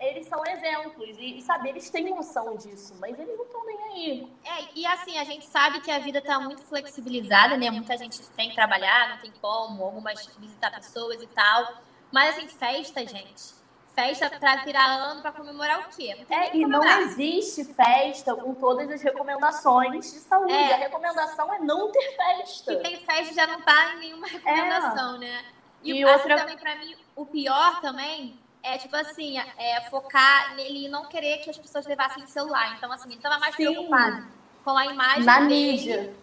Eles 0.00 0.26
são 0.28 0.42
exemplos 0.46 1.10
e, 1.18 1.36
e, 1.38 1.42
sabe, 1.42 1.68
eles 1.68 1.90
têm 1.90 2.08
noção 2.08 2.56
disso, 2.56 2.94
mas 2.98 3.18
eles 3.18 3.36
não 3.36 3.44
estão 3.44 3.64
nem 3.66 3.78
aí. 3.92 4.32
É, 4.44 4.64
e 4.74 4.86
assim, 4.86 5.18
a 5.18 5.24
gente 5.24 5.44
sabe 5.44 5.80
que 5.82 5.90
a 5.90 5.98
vida 5.98 6.22
tá 6.22 6.40
muito 6.40 6.62
flexibilizada, 6.62 7.58
né? 7.58 7.70
Muita 7.70 7.96
gente 7.98 8.18
tem 8.30 8.48
que 8.48 8.54
trabalhar, 8.54 9.10
não 9.10 9.18
tem 9.18 9.30
como, 9.42 9.84
algumas 9.84 10.26
visitar 10.38 10.70
pessoas 10.70 11.20
e 11.22 11.26
tal. 11.26 11.74
Mas 12.10 12.30
assim, 12.36 12.48
festa, 12.48 13.06
gente. 13.06 13.60
Festa 13.94 14.30
pra 14.30 14.56
virar 14.64 14.86
ano 14.86 15.20
pra 15.20 15.32
comemorar 15.32 15.80
o 15.80 15.88
quê? 15.94 16.16
Não 16.30 16.36
É, 16.38 16.56
e 16.56 16.64
não 16.64 16.82
existe 17.00 17.64
festa 17.74 18.34
com 18.34 18.54
todas 18.54 18.90
as 18.90 19.02
recomendações 19.02 20.12
de 20.12 20.18
saúde. 20.20 20.52
É. 20.54 20.74
A 20.74 20.76
recomendação 20.78 21.52
é 21.52 21.58
não 21.58 21.92
ter 21.92 22.16
festa. 22.16 22.72
Se 22.72 22.76
tem 22.78 22.96
festa 23.04 23.34
já 23.34 23.46
não 23.46 23.60
tá 23.60 23.92
em 23.94 23.98
nenhuma 23.98 24.26
recomendação, 24.26 25.18
né? 25.18 25.44
E, 25.82 25.92
E 25.92 26.04
outra- 26.06 26.38
também, 26.38 26.56
pra 26.56 26.76
mim, 26.76 26.96
o 27.14 27.26
pior 27.26 27.80
também 27.82 28.38
é, 28.62 28.78
tipo 28.78 28.94
assim, 28.96 29.38
é 29.38 29.80
focar 29.90 30.54
nele 30.54 30.86
e 30.86 30.88
não 30.88 31.06
querer 31.06 31.38
que 31.38 31.50
as 31.50 31.58
pessoas 31.58 31.86
levassem 31.86 32.22
o 32.22 32.28
celular. 32.28 32.74
Então, 32.76 32.92
assim, 32.92 33.10
ele 33.10 33.20
tava 33.20 33.38
mais 33.38 33.54
Sim. 33.54 33.64
preocupado 33.72 34.26
com 34.64 34.76
a 34.76 34.86
imagem 34.86 35.24
Na 35.24 35.40
dele. 35.40 35.72
mídia. 35.72 36.14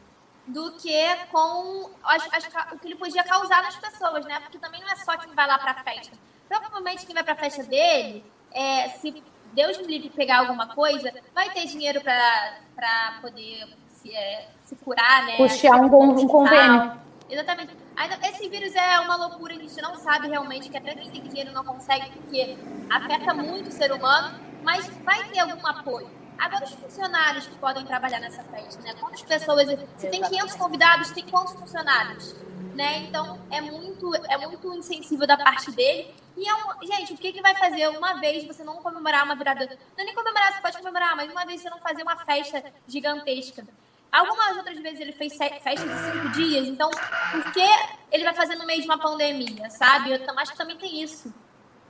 do 0.46 0.72
que 0.74 1.16
com 1.32 1.90
as, 2.04 2.24
as, 2.32 2.48
o 2.72 2.80
que 2.80 2.88
ele 2.88 2.96
podia 2.96 3.24
causar 3.24 3.64
nas 3.64 3.76
pessoas, 3.76 4.26
né? 4.26 4.40
Porque 4.40 4.58
também 4.58 4.80
não 4.82 4.90
é 4.90 4.96
só 4.96 5.18
quem 5.18 5.34
vai 5.34 5.48
lá 5.48 5.58
para 5.58 5.72
a 5.72 5.84
festa. 5.84 6.16
Provavelmente 6.48 7.06
quem 7.06 7.14
vai 7.14 7.24
para 7.24 7.34
a 7.34 7.38
festa 7.38 7.64
dele, 7.64 8.24
é, 8.52 8.90
se 8.90 9.24
Deus 9.54 9.78
me 9.80 9.88
livre 9.88 10.10
pegar 10.10 10.40
alguma 10.40 10.68
coisa, 10.68 11.12
vai 11.34 11.50
ter 11.50 11.66
dinheiro 11.66 12.00
para 12.02 13.18
poder 13.22 13.68
se, 13.90 14.16
é, 14.16 14.48
se 14.64 14.76
curar, 14.78 15.26
né? 15.26 15.38
Puxar 15.38 15.76
um, 15.82 15.86
um 15.86 16.28
convênio. 16.28 16.98
Exatamente. 17.30 17.76
Esse 18.24 18.48
vírus 18.48 18.76
é 18.76 19.00
uma 19.00 19.16
loucura, 19.16 19.56
a 19.56 19.58
gente 19.58 19.82
não 19.82 19.96
sabe 19.96 20.28
realmente, 20.28 20.70
que 20.70 20.78
até 20.78 20.94
quem 20.94 21.10
tem 21.10 21.24
dinheiro 21.24 21.52
não 21.52 21.64
consegue, 21.64 22.12
porque 22.12 22.56
afeta 22.90 23.34
muito 23.34 23.70
o 23.70 23.72
ser 23.72 23.92
humano, 23.92 24.40
mas 24.64 24.88
vai 25.04 25.28
ter 25.30 25.40
algum 25.40 25.66
apoio. 25.66 26.10
Agora, 26.38 26.66
os 26.66 26.74
funcionários 26.74 27.48
que 27.48 27.56
podem 27.56 27.84
trabalhar 27.84 28.20
nessa 28.20 28.44
festa, 28.44 28.82
né? 28.84 28.94
Quantas 29.00 29.24
pessoas. 29.24 29.68
Se 29.98 30.08
tem 30.10 30.22
500 30.22 30.56
convidados, 30.56 31.12
tem 31.12 31.26
quantos 31.26 31.54
funcionários? 31.54 32.36
Né? 32.76 33.00
Então, 33.00 33.40
é 33.50 33.60
muito, 33.60 34.14
é 34.30 34.38
muito 34.38 34.74
insensível 34.76 35.26
da 35.26 35.36
parte 35.36 35.72
dele. 35.72 36.14
E 36.38 36.48
é 36.48 36.54
um, 36.54 36.86
gente, 36.86 37.14
o 37.14 37.18
que, 37.18 37.34
que 37.34 37.42
vai 37.42 37.56
fazer 37.56 37.88
uma 37.88 38.14
vez 38.20 38.46
você 38.46 38.64
não 38.64 38.76
comemorar 38.76 39.24
uma 39.26 39.36
virada? 39.36 39.66
Não 39.66 40.04
é 40.04 40.04
nem 40.04 40.14
comemorar, 40.14 40.54
você 40.54 40.62
pode 40.62 40.78
comemorar, 40.78 41.16
mas 41.16 41.32
uma 41.32 41.44
vez 41.44 41.60
você 41.60 41.70
não 41.72 41.80
fazer 41.80 42.04
uma 42.04 42.16
festa 42.18 42.64
gigantesca. 42.88 43.66
Algumas 44.12 44.58
outras 44.58 44.80
vezes 44.80 45.00
ele 45.00 45.12
fez 45.12 45.36
festa 45.36 45.76
de 45.76 45.82
cinco 45.82 46.30
dias, 46.30 46.68
então 46.68 46.90
por 46.90 47.52
que 47.52 47.68
ele 48.12 48.24
vai 48.24 48.34
fazer 48.34 48.56
no 48.56 48.66
meio 48.66 48.82
de 48.82 48.88
uma 48.88 48.98
pandemia, 48.98 49.70
sabe? 49.70 50.12
Eu 50.12 50.40
acho 50.40 50.54
que 50.54 50.58
também 50.58 50.78
tem 50.78 51.04
isso. 51.04 51.34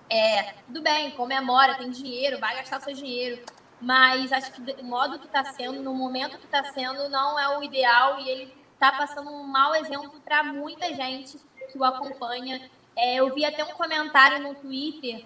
É, 0.10 0.54
tudo 0.66 0.82
bem, 0.82 1.12
comemora, 1.12 1.76
tem 1.76 1.90
dinheiro, 1.90 2.40
vai 2.40 2.56
gastar 2.56 2.82
seu 2.82 2.94
dinheiro. 2.94 3.44
Mas 3.80 4.32
acho 4.34 4.52
que 4.52 4.82
o 4.82 4.84
modo 4.84 5.20
que 5.20 5.28
está 5.28 5.44
sendo, 5.46 5.84
no 5.84 5.94
momento 5.94 6.38
que 6.40 6.46
está 6.46 6.64
sendo, 6.64 7.10
não 7.10 7.40
é 7.40 7.58
o 7.58 7.64
ideal 7.64 8.20
e 8.20 8.30
ele 8.30 8.54
está 8.74 8.92
passando 8.92 9.30
um 9.30 9.44
mau 9.44 9.76
exemplo 9.76 10.20
para 10.22 10.44
muita 10.44 10.94
gente 10.94 11.38
que 11.72 11.78
o 11.78 11.84
acompanha. 11.84 12.70
É, 12.96 13.16
eu 13.16 13.34
vi 13.34 13.46
até 13.46 13.64
um 13.64 13.74
comentário 13.74 14.40
no 14.40 14.56
Twitter. 14.56 15.26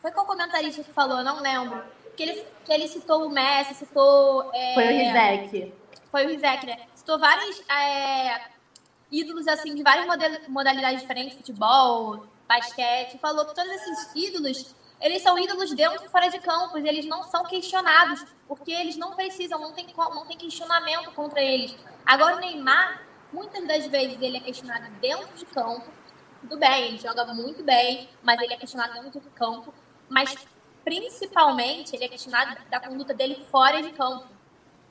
Foi 0.00 0.10
qual 0.10 0.26
comentarista 0.26 0.82
que 0.82 0.92
falou? 0.92 1.22
Não 1.22 1.40
lembro. 1.40 1.84
Que 2.16 2.24
ele, 2.24 2.46
que 2.64 2.72
ele 2.72 2.88
citou 2.88 3.26
o 3.26 3.30
Messi, 3.30 3.74
citou. 3.74 4.50
É, 4.52 4.74
foi 4.74 4.84
o 4.84 4.90
Rizek. 4.90 5.79
Foi 6.10 6.26
o 6.26 6.28
Rizek, 6.28 6.66
né? 6.66 6.86
Citou 6.94 7.18
vários 7.18 7.60
é, 7.68 8.50
ídolos 9.10 9.46
assim 9.46 9.74
de 9.74 9.82
várias 9.82 10.06
modalidades 10.48 11.00
diferentes, 11.00 11.36
futebol, 11.36 12.26
basquete. 12.48 13.18
Falou 13.18 13.46
que 13.46 13.54
todos 13.54 13.70
esses 13.70 14.14
ídolos 14.14 14.74
eles 15.00 15.22
são 15.22 15.38
ídolos 15.38 15.72
dentro 15.74 16.04
e 16.04 16.08
fora 16.08 16.28
de 16.28 16.38
campos, 16.40 16.84
eles 16.84 17.06
não 17.06 17.22
são 17.22 17.42
questionados, 17.44 18.22
porque 18.46 18.70
eles 18.70 18.96
não 18.96 19.14
precisam, 19.16 19.58
não 19.58 19.72
tem, 19.72 19.86
não 19.96 20.26
tem 20.26 20.36
questionamento 20.36 21.10
contra 21.12 21.40
eles. 21.40 21.74
Agora, 22.04 22.36
o 22.36 22.40
Neymar, 22.40 23.02
muitas 23.32 23.66
das 23.66 23.86
vezes, 23.86 24.20
ele 24.20 24.36
é 24.36 24.40
questionado 24.40 24.90
dentro 25.00 25.34
de 25.34 25.46
campo, 25.46 25.90
tudo 26.42 26.58
bem, 26.58 26.88
ele 26.88 26.98
joga 26.98 27.24
muito 27.32 27.62
bem, 27.62 28.10
mas 28.22 28.40
ele 28.42 28.52
é 28.52 28.56
questionado 28.58 28.92
dentro 28.92 29.20
de 29.20 29.30
campo, 29.30 29.72
mas 30.08 30.34
principalmente 30.84 31.96
ele 31.96 32.04
é 32.04 32.08
questionado 32.08 32.58
da 32.68 32.80
conduta 32.80 33.14
dele 33.14 33.42
fora 33.50 33.82
de 33.82 33.92
campo. 33.92 34.26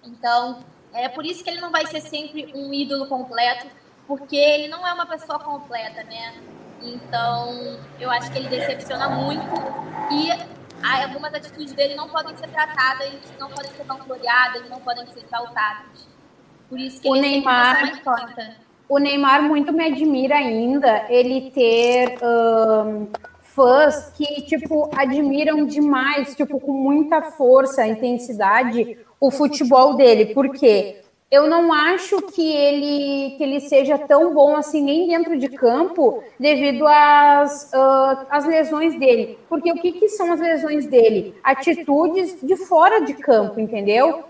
Então, 0.03 0.63
é 0.93 1.10
por 1.10 1.25
isso 1.25 1.43
que 1.43 1.50
ele 1.50 1.62
não 1.62 1.72
vai 1.72 1.86
ser 1.88 2.01
sempre 2.01 2.51
um 2.53 2.74
ídolo 2.74 3.08
completo, 3.08 3.67
porque 4.08 4.36
ele 4.36 4.67
não 4.67 4.86
é 4.88 4.93
uma 4.93 5.05
pessoa 5.05 5.39
completa, 5.39 6.03
né? 6.03 6.34
Então, 6.81 7.77
eu 8.00 8.10
acho 8.10 8.31
que 8.31 8.38
ele 8.38 8.48
decepciona 8.48 9.10
muito 9.10 9.43
e 10.12 10.31
algumas 10.81 11.34
atitudes 11.34 11.74
dele 11.74 11.96
não 11.96 12.10
podem 12.10 12.36
ser 12.38 12.48
tratadas, 12.48 13.12
não 13.39 13.50
podem 13.50 13.72
ser 13.72 13.84
vangloriadas, 13.84 14.69
não 14.69 14.79
podem 14.79 15.05
ser 15.08 15.24
exaltadas. 15.24 16.08
Por 16.69 16.79
isso 16.79 17.01
que 17.01 17.10
o 17.10 17.15
ele 17.15 17.29
Neymar, 17.29 17.81
mais 17.81 18.00
conta. 18.00 18.55
O 18.88 18.98
Neymar 18.98 19.43
muito 19.43 19.74
me 19.74 19.86
admira 19.86 20.36
ainda 20.36 21.05
ele 21.10 21.51
ter 21.51 22.17
um, 22.24 23.08
fãs 23.59 24.13
que, 24.15 24.41
tipo, 24.43 24.89
admiram 24.95 25.65
demais, 25.65 26.33
tipo, 26.33 26.61
com 26.61 26.71
muita 26.71 27.21
força, 27.21 27.85
intensidade, 27.85 28.97
o 29.19 29.29
futebol 29.29 29.95
dele. 29.97 30.33
Por 30.33 30.49
quê? 30.49 31.01
eu 31.31 31.47
não 31.47 31.71
acho 31.71 32.23
que 32.23 32.41
ele, 32.41 33.35
que 33.37 33.43
ele 33.43 33.59
seja 33.59 33.99
tão 33.99 34.33
bom 34.33 34.55
assim 34.55 34.81
nem 34.81 35.07
dentro 35.07 35.37
de 35.37 35.47
campo 35.47 36.23
devido 36.39 36.87
às, 36.87 37.71
uh, 37.71 38.25
às 38.31 38.45
lesões 38.45 38.97
dele. 38.97 39.37
Porque 39.47 39.71
o 39.71 39.75
que, 39.75 39.91
que 39.91 40.09
são 40.09 40.31
as 40.31 40.39
lesões 40.39 40.87
dele? 40.87 41.35
Atitudes 41.43 42.39
de 42.41 42.55
fora 42.55 43.01
de 43.01 43.13
campo, 43.13 43.59
entendeu? 43.59 44.23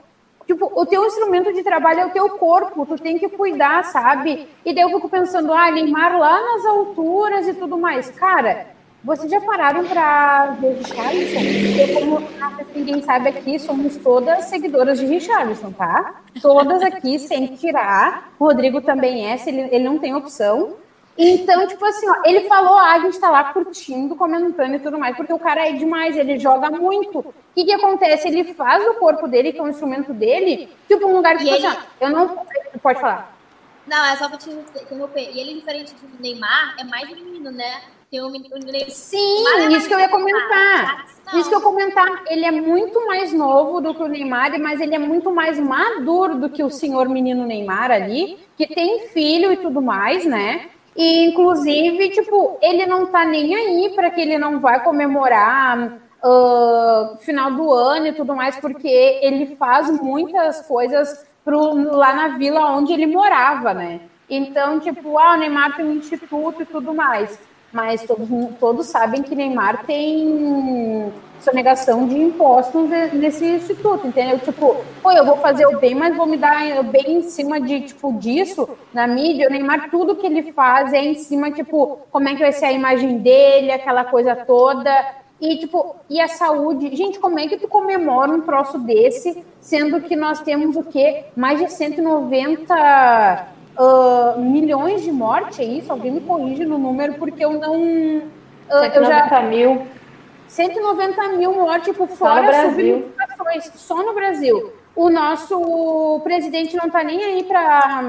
Tipo, 0.45 0.69
o 0.75 0.85
teu 0.85 1.05
instrumento 1.05 1.53
de 1.53 1.63
trabalho 1.63 2.01
é 2.01 2.05
o 2.07 2.11
teu 2.11 2.27
corpo, 2.31 2.85
tu 2.85 2.95
tem 2.95 3.17
que 3.17 3.29
cuidar, 3.29 3.85
sabe? 3.85 4.49
E 4.65 4.73
daí 4.73 4.83
eu 4.83 4.89
fico 4.89 5.07
pensando, 5.07 5.53
ah, 5.53 5.71
Neymar 5.71 6.17
lá 6.17 6.41
nas 6.41 6.65
alturas 6.65 7.47
e 7.47 7.53
tudo 7.53 7.77
mais. 7.77 8.09
Cara, 8.09 8.67
vocês 9.03 9.31
já 9.31 9.39
pararam 9.39 9.85
para 9.85 10.47
ver 10.59 10.77
Richarlison? 10.77 11.39
Porque, 11.39 11.93
como 11.93 12.27
ninguém 12.75 13.01
sabe 13.01 13.29
aqui, 13.29 13.57
somos 13.57 13.95
todas 13.97 14.45
seguidoras 14.45 14.99
de 14.99 15.05
Richarlison, 15.05 15.71
tá? 15.71 16.21
Todas 16.41 16.81
aqui, 16.83 17.17
sem 17.17 17.47
tirar. 17.55 18.33
O 18.37 18.45
Rodrigo 18.45 18.81
também 18.81 19.31
é, 19.31 19.37
ele, 19.47 19.61
ele 19.71 19.83
não 19.85 19.99
tem 19.99 20.13
opção. 20.13 20.75
Então, 21.17 21.67
tipo 21.67 21.83
assim, 21.85 22.09
ó, 22.09 22.21
ele 22.23 22.47
falou, 22.47 22.75
ah, 22.75 22.93
a 22.93 22.99
gente 22.99 23.19
tá 23.19 23.29
lá 23.29 23.43
curtindo, 23.53 24.15
comentando 24.15 24.75
e 24.75 24.79
tudo 24.79 24.97
mais, 24.97 25.17
porque 25.17 25.33
o 25.33 25.39
cara 25.39 25.67
é 25.67 25.73
demais, 25.73 26.15
ele 26.15 26.39
joga 26.39 26.69
muito. 26.69 27.19
O 27.19 27.33
que 27.53 27.65
que 27.65 27.73
acontece? 27.73 28.29
Ele 28.29 28.53
faz 28.53 28.85
o 28.87 28.93
corpo 28.95 29.27
dele, 29.27 29.51
que 29.51 29.59
é 29.59 29.63
o 29.63 29.67
instrumento 29.67 30.13
dele, 30.13 30.69
tipo, 30.87 31.05
um 31.07 31.17
lugar 31.17 31.37
que, 31.37 31.43
tipo, 31.43 31.55
ele... 31.55 31.67
assim, 31.67 31.77
ó, 32.01 32.05
eu 32.05 32.09
não... 32.09 32.45
Pode 32.81 33.01
falar. 33.01 33.35
Não, 33.85 34.05
é 34.05 34.15
só 34.15 34.29
pra 34.29 34.37
te 34.37 34.49
interromper. 34.49 35.29
E 35.33 35.39
ele, 35.39 35.55
diferente 35.55 35.93
do 35.95 36.21
Neymar, 36.21 36.75
é 36.79 36.83
mais 36.83 37.09
menino, 37.09 37.51
né? 37.51 37.81
Tem 38.09 38.23
um 38.23 38.31
menino. 38.31 38.49
Sim, 38.89 39.43
isso 39.71 39.87
que 39.87 39.93
eu 39.93 39.99
ia 39.99 40.09
comentar. 40.09 41.05
Isso 41.35 41.47
que 41.47 41.53
eu 41.53 41.59
ia 41.59 41.63
comentar. 41.63 42.07
Ele 42.27 42.43
é 42.43 42.49
muito 42.49 43.05
mais 43.05 43.31
novo 43.31 43.79
do 43.79 43.93
que 43.93 44.01
o 44.01 44.07
Neymar, 44.07 44.59
mas 44.59 44.81
ele 44.81 44.95
é 44.95 44.99
muito 44.99 45.31
mais 45.31 45.59
maduro 45.59 46.35
do 46.35 46.49
que 46.49 46.63
o 46.63 46.71
senhor 46.71 47.07
menino 47.07 47.45
Neymar 47.45 47.91
ali, 47.91 48.39
que 48.57 48.65
tem 48.65 49.07
filho 49.09 49.53
e 49.53 49.57
tudo 49.57 49.79
mais, 49.79 50.25
né? 50.25 50.69
E, 50.95 51.27
inclusive, 51.27 52.09
tipo, 52.09 52.57
ele 52.63 52.87
não 52.87 53.05
tá 53.05 53.23
nem 53.23 53.55
aí 53.55 53.93
para 53.93 54.09
que 54.09 54.21
ele 54.21 54.39
não 54.39 54.59
vai 54.59 54.83
comemorar 54.83 55.99
uh, 56.23 57.15
final 57.19 57.51
do 57.51 57.71
ano 57.71 58.07
e 58.07 58.13
tudo 58.13 58.35
mais, 58.35 58.57
porque 58.57 58.87
ele 59.21 59.55
faz 59.55 59.87
muitas 60.01 60.65
coisas 60.67 61.27
pro, 61.45 61.95
lá 61.95 62.11
na 62.13 62.27
vila 62.39 62.71
onde 62.71 62.91
ele 62.91 63.05
morava, 63.05 63.71
né? 63.71 64.01
Então, 64.27 64.79
tipo, 64.79 65.17
ah, 65.19 65.33
o 65.33 65.37
Neymar 65.37 65.75
tem 65.75 65.85
um 65.85 65.93
instituto 65.93 66.63
e 66.63 66.65
tudo 66.65 66.91
mais 66.91 67.48
mas 67.71 68.03
todos, 68.03 68.27
todos 68.59 68.87
sabem 68.87 69.21
que 69.21 69.35
Neymar 69.35 69.85
tem 69.85 71.11
sonegação 71.39 72.07
de 72.07 72.17
impostos 72.17 72.89
nesse 73.13 73.45
instituto, 73.45 74.07
entendeu? 74.07 74.39
Tipo, 74.39 74.75
pô, 75.01 75.11
eu 75.11 75.25
vou 75.25 75.37
fazer 75.37 75.65
o 75.67 75.79
bem, 75.79 75.95
mas 75.95 76.15
vou 76.15 76.25
me 76.25 76.37
dar 76.37 76.83
bem 76.83 77.19
em 77.19 77.21
cima 77.23 77.61
de, 77.61 77.81
tipo, 77.81 78.11
disso, 78.13 78.67
na 78.93 79.07
mídia, 79.07 79.47
o 79.47 79.51
Neymar, 79.51 79.89
tudo 79.89 80.15
que 80.15 80.25
ele 80.25 80.51
faz 80.51 80.91
é 80.93 81.01
em 81.01 81.15
cima, 81.15 81.51
tipo, 81.51 81.99
como 82.11 82.27
é 82.27 82.33
que 82.33 82.41
vai 82.41 82.51
ser 82.51 82.65
a 82.65 82.71
imagem 82.71 83.19
dele, 83.19 83.71
aquela 83.71 84.03
coisa 84.03 84.35
toda, 84.35 84.91
e, 85.39 85.57
tipo, 85.57 85.95
e 86.09 86.19
a 86.19 86.27
saúde, 86.27 86.93
gente, 86.95 87.17
como 87.19 87.39
é 87.39 87.47
que 87.47 87.57
tu 87.57 87.67
comemora 87.67 88.31
um 88.31 88.41
troço 88.41 88.77
desse, 88.79 89.43
sendo 89.61 90.01
que 90.01 90.15
nós 90.15 90.41
temos 90.41 90.75
o 90.75 90.83
quê? 90.83 91.23
Mais 91.35 91.59
de 91.59 91.71
190 91.71 93.47
uh, 93.79 94.39
milhões 94.39 95.01
de 95.03 95.11
mortes, 95.11 95.59
é 95.59 95.63
isso? 95.63 95.91
Alguém 95.91 96.11
me 96.11 96.21
corrige 96.21 96.65
no 96.65 96.77
número, 96.77 97.13
porque 97.15 97.43
eu 97.43 97.53
não. 97.53 97.77
Uh, 97.77 98.81
190 98.81 98.95
eu 98.95 99.05
já... 99.05 99.41
mil. 99.41 99.87
190 100.47 101.27
mil 101.29 101.53
mortes 101.53 101.95
por 101.95 102.07
fora 102.07 102.69
subnotificações, 102.69 103.71
só 103.75 104.03
no 104.03 104.13
Brasil. 104.13 104.73
O 104.95 105.09
nosso 105.09 106.19
presidente 106.23 106.75
não 106.75 106.87
está 106.87 107.03
nem 107.03 107.23
aí 107.23 107.43
para. 107.43 108.03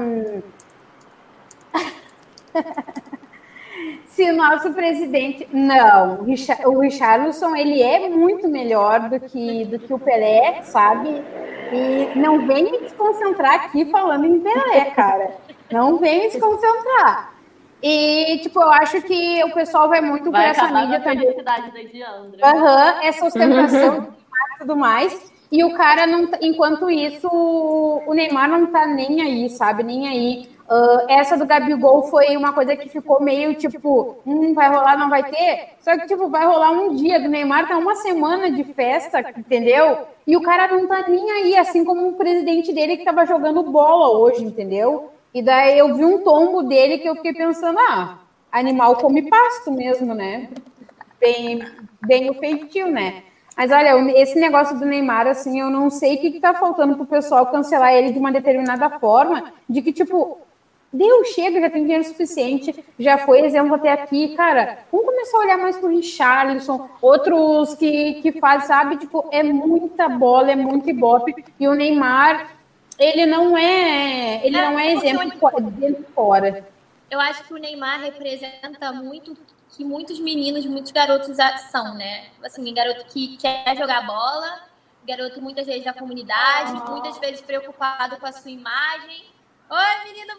Se 4.07 4.29
o 4.29 4.35
nosso 4.35 4.73
presidente. 4.73 5.47
Não, 5.53 6.25
o 6.65 6.79
Richarlison 6.79 7.55
ele 7.55 7.81
é 7.81 8.09
muito 8.09 8.49
melhor 8.49 9.07
do 9.09 9.19
que, 9.19 9.65
do 9.65 9.79
que 9.79 9.93
o 9.93 9.99
Pelé, 9.99 10.61
sabe? 10.63 11.23
E 11.71 12.19
não 12.19 12.45
vem 12.45 12.71
me 12.71 12.79
desconcentrar 12.79 13.53
aqui 13.55 13.85
falando 13.85 14.25
em 14.25 14.39
Pelé, 14.39 14.85
cara. 14.91 15.31
Não 15.71 15.97
vem 15.97 16.29
se 16.29 16.39
concentrar. 16.39 17.33
E, 17.81 18.37
tipo, 18.43 18.59
eu 18.61 18.69
acho 18.69 19.01
que 19.01 19.43
o 19.43 19.51
pessoal 19.51 19.89
vai 19.89 20.01
muito 20.01 20.29
vai 20.29 20.43
por 20.43 20.49
essa 20.51 20.71
mídia 20.71 20.99
também. 20.99 21.19
felicidade 21.19 21.71
da 21.71 21.81
Diandra. 21.81 22.47
Aham, 22.47 22.93
uhum, 22.93 23.01
essa 23.01 23.25
ostentação 23.25 24.07
e 24.55 24.59
tudo 24.59 24.75
mais. 24.75 25.31
E 25.51 25.63
o 25.65 25.73
cara 25.73 26.05
não, 26.07 26.27
tá, 26.27 26.37
enquanto 26.41 26.89
isso, 26.89 27.27
o 27.27 28.13
Neymar 28.13 28.47
não 28.47 28.67
tá 28.67 28.85
nem 28.85 29.21
aí, 29.21 29.49
sabe? 29.49 29.83
Nem 29.83 30.07
aí. 30.07 30.49
Uh, 30.69 31.05
essa 31.09 31.35
do 31.35 31.45
Gabigol 31.45 32.03
foi 32.03 32.37
uma 32.37 32.53
coisa 32.53 32.77
que 32.77 32.87
ficou 32.87 33.21
meio 33.21 33.55
tipo, 33.55 34.19
hum, 34.25 34.53
vai 34.53 34.69
rolar, 34.69 34.97
não 34.97 35.09
vai 35.09 35.23
ter. 35.23 35.71
Só 35.81 35.97
que, 35.97 36.07
tipo, 36.07 36.29
vai 36.29 36.45
rolar 36.45 36.71
um 36.71 36.95
dia 36.95 37.19
do 37.19 37.27
Neymar, 37.27 37.67
tá 37.67 37.77
uma 37.77 37.95
semana 37.95 38.49
de 38.49 38.63
festa, 38.63 39.19
entendeu? 39.35 40.07
E 40.25 40.37
o 40.37 40.41
cara 40.41 40.69
não 40.69 40.87
tá 40.87 41.03
nem 41.09 41.29
aí, 41.31 41.57
assim 41.57 41.83
como 41.83 42.07
o 42.07 42.13
presidente 42.13 42.71
dele 42.71 42.95
que 42.95 43.03
tava 43.03 43.25
jogando 43.25 43.63
bola 43.63 44.17
hoje, 44.17 44.45
entendeu? 44.45 45.11
E 45.33 45.41
daí 45.41 45.77
eu 45.77 45.95
vi 45.95 46.03
um 46.03 46.23
tombo 46.23 46.63
dele 46.63 46.97
que 46.97 47.07
eu 47.07 47.15
fiquei 47.15 47.33
pensando, 47.33 47.79
ah, 47.79 48.19
animal 48.51 48.97
come 48.97 49.29
pasto 49.29 49.71
mesmo, 49.71 50.13
né? 50.13 50.49
Bem, 51.19 51.65
bem 52.05 52.29
o 52.29 52.33
feitio, 52.33 52.91
né? 52.91 53.23
Mas 53.55 53.71
olha, 53.71 54.19
esse 54.19 54.39
negócio 54.39 54.77
do 54.77 54.85
Neymar, 54.85 55.27
assim, 55.27 55.59
eu 55.59 55.69
não 55.69 55.89
sei 55.89 56.15
o 56.15 56.19
que, 56.19 56.31
que 56.31 56.39
tá 56.39 56.53
faltando 56.53 56.95
pro 56.95 57.05
pessoal 57.05 57.45
cancelar 57.47 57.93
ele 57.93 58.11
de 58.11 58.19
uma 58.19 58.31
determinada 58.31 58.89
forma, 58.89 59.53
de 59.69 59.81
que, 59.81 59.93
tipo, 59.93 60.39
deu, 60.91 61.23
chega, 61.25 61.61
já 61.61 61.69
tem 61.69 61.83
dinheiro 61.83 62.03
suficiente, 62.03 62.83
já 62.97 63.17
foi 63.19 63.41
exemplo 63.41 63.75
até 63.75 63.91
aqui, 63.91 64.35
cara, 64.35 64.79
vamos 64.91 65.05
começar 65.05 65.37
a 65.37 65.41
olhar 65.41 65.57
mais 65.57 65.77
pro 65.77 65.89
Richarlison, 65.89 66.89
outros 67.01 67.75
que, 67.75 68.15
que 68.15 68.31
fazem, 68.33 68.67
sabe, 68.67 68.97
tipo, 68.97 69.27
é 69.31 69.43
muita 69.43 70.09
bola, 70.09 70.51
é 70.51 70.55
muito 70.55 70.89
ibope, 70.89 71.33
e 71.59 71.67
o 71.67 71.73
Neymar, 71.73 72.47
ele 73.01 73.25
não 73.25 73.57
é, 73.57 74.45
ele 74.45 74.55
é, 74.55 74.61
não 74.61 74.77
é 74.77 74.93
exemplo 74.93 75.71
dentro 75.71 76.03
de 76.03 76.09
fora. 76.13 76.67
Eu 77.09 77.19
acho 77.19 77.43
que 77.43 77.53
o 77.53 77.57
Neymar 77.57 77.99
representa 77.99 78.91
muito 78.93 79.35
que 79.69 79.83
muitos 79.83 80.19
meninos, 80.19 80.65
muitos 80.67 80.91
garotos 80.91 81.35
são, 81.71 81.95
né? 81.95 82.27
Assim, 82.43 82.71
garoto 82.73 83.05
que 83.05 83.37
quer 83.37 83.75
jogar 83.75 84.05
bola, 84.05 84.61
garoto 85.03 85.41
muitas 85.41 85.65
vezes 85.65 85.83
da 85.83 85.93
comunidade, 85.93 86.79
oh. 86.85 86.91
muitas 86.91 87.17
vezes 87.17 87.41
preocupado 87.41 88.17
com 88.17 88.25
a 88.27 88.31
sua 88.31 88.51
imagem. 88.51 89.25
Oi, 89.69 90.05
menino 90.05 90.33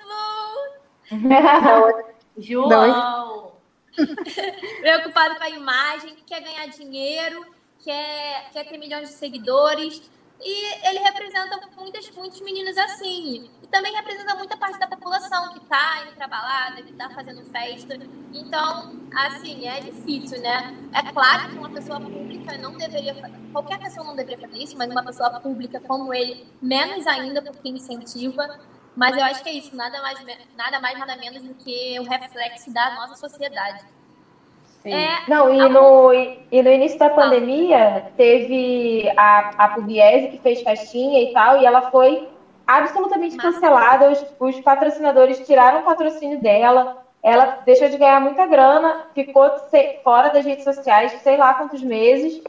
Blue! 1.10 2.04
João! 2.38 3.52
preocupado 4.80 5.34
com 5.34 5.42
a 5.42 5.50
imagem, 5.50 6.16
quer 6.24 6.40
ganhar 6.40 6.66
dinheiro, 6.68 7.44
quer, 7.82 8.50
quer 8.52 8.64
ter 8.68 8.78
milhões 8.78 9.08
de 9.08 9.14
seguidores. 9.14 10.00
E 10.44 10.88
ele 10.88 10.98
representa 10.98 11.60
muitas, 11.76 12.10
muitos 12.10 12.40
meninos 12.40 12.76
assim. 12.76 13.48
E 13.62 13.66
também 13.68 13.92
representa 13.94 14.34
muita 14.34 14.56
parte 14.56 14.78
da 14.78 14.88
população 14.88 15.52
que 15.52 15.58
está 15.58 16.02
indo 16.02 16.16
pra 16.16 16.26
balada, 16.26 16.82
que 16.82 16.90
está 16.90 17.08
fazendo 17.10 17.44
festa. 17.44 17.94
Então, 18.32 19.00
assim, 19.14 19.68
é 19.68 19.80
difícil, 19.80 20.40
né? 20.40 20.74
É 20.92 21.12
claro 21.12 21.48
que 21.48 21.56
uma 21.56 21.70
pessoa 21.70 22.00
pública 22.00 22.58
não 22.58 22.76
deveria. 22.76 23.14
Qualquer 23.52 23.78
pessoa 23.78 24.04
não 24.04 24.16
deveria 24.16 24.48
fazer 24.48 24.62
isso, 24.62 24.76
mas 24.76 24.90
uma 24.90 25.04
pessoa 25.04 25.40
pública 25.40 25.80
como 25.80 26.12
ele, 26.12 26.46
menos 26.60 27.06
ainda 27.06 27.40
porque 27.40 27.68
incentiva. 27.68 28.58
Mas 28.96 29.16
eu 29.16 29.24
acho 29.24 29.42
que 29.42 29.48
é 29.48 29.54
isso, 29.54 29.74
nada 29.74 30.02
mais, 30.02 30.18
nada 30.54 30.80
mais, 30.80 30.98
nada 30.98 31.16
menos 31.16 31.42
do 31.42 31.54
que 31.54 31.98
o 31.98 32.02
reflexo 32.02 32.70
da 32.72 32.94
nossa 32.94 33.14
sociedade. 33.14 33.82
É, 34.84 35.28
não, 35.28 35.54
e 35.54 35.68
no, 35.68 36.12
e 36.12 36.62
no 36.62 36.70
início 36.70 36.98
da 36.98 37.10
pandemia, 37.10 38.06
teve 38.16 39.08
a, 39.16 39.50
a 39.56 39.68
Pugliese 39.68 40.28
que 40.28 40.38
fez 40.38 40.60
festinha 40.62 41.22
e 41.22 41.32
tal, 41.32 41.60
e 41.60 41.66
ela 41.66 41.90
foi 41.90 42.28
absolutamente 42.66 43.36
cancelada. 43.36 44.10
Os, 44.10 44.24
os 44.40 44.60
patrocinadores 44.60 45.46
tiraram 45.46 45.80
o 45.80 45.84
patrocínio 45.84 46.40
dela, 46.40 47.04
ela 47.22 47.58
deixou 47.64 47.88
de 47.88 47.96
ganhar 47.96 48.20
muita 48.20 48.46
grana, 48.46 49.06
ficou 49.14 49.48
fora 50.02 50.30
das 50.30 50.44
redes 50.44 50.64
sociais, 50.64 51.12
sei 51.22 51.36
lá 51.36 51.54
quantos 51.54 51.82
meses. 51.82 52.42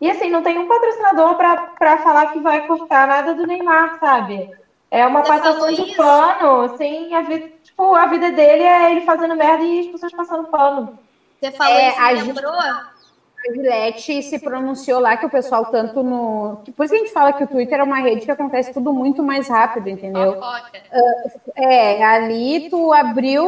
E 0.00 0.10
assim, 0.10 0.30
não 0.30 0.42
tem 0.42 0.58
um 0.58 0.68
patrocinador 0.68 1.34
para 1.34 1.98
falar 1.98 2.32
que 2.32 2.40
vai 2.40 2.66
cortar 2.66 3.06
nada 3.06 3.34
do 3.34 3.46
Neymar, 3.46 3.98
sabe? 3.98 4.50
É 4.90 5.06
uma 5.06 5.22
passação 5.22 5.72
de 5.72 5.94
pano, 5.94 6.62
assim, 6.62 7.14
a 7.14 7.20
vida, 7.20 7.48
tipo, 7.62 7.94
a 7.94 8.06
vida 8.06 8.32
dele 8.32 8.62
é 8.62 8.90
ele 8.90 9.02
fazendo 9.02 9.36
merda 9.36 9.62
e 9.62 9.80
as 9.80 9.86
pessoas 9.86 10.12
passando 10.12 10.48
pano. 10.48 10.98
Você 11.40 11.50
falou 11.52 11.78
é, 11.78 11.88
isso, 11.88 12.00
a 12.00 12.10
lembrou? 12.10 12.52
A 12.52 13.52
Gillette 13.54 14.22
se 14.22 14.38
pronunciou 14.38 15.00
lá 15.00 15.16
que 15.16 15.24
o 15.24 15.30
pessoal 15.30 15.64
tanto 15.66 16.02
no. 16.02 16.62
Por 16.76 16.84
isso 16.84 16.92
que 16.92 17.00
a 17.00 17.04
gente 17.04 17.12
fala 17.12 17.32
que 17.32 17.44
o 17.44 17.46
Twitter 17.46 17.80
é 17.80 17.82
uma 17.82 18.00
rede 18.00 18.26
que 18.26 18.30
acontece 18.30 18.72
tudo 18.74 18.92
muito 18.92 19.22
mais 19.22 19.48
rápido, 19.48 19.88
entendeu? 19.88 20.32
Uh, 20.32 21.50
é, 21.56 22.04
ali 22.04 22.68
tu 22.68 22.92
abriu 22.92 23.42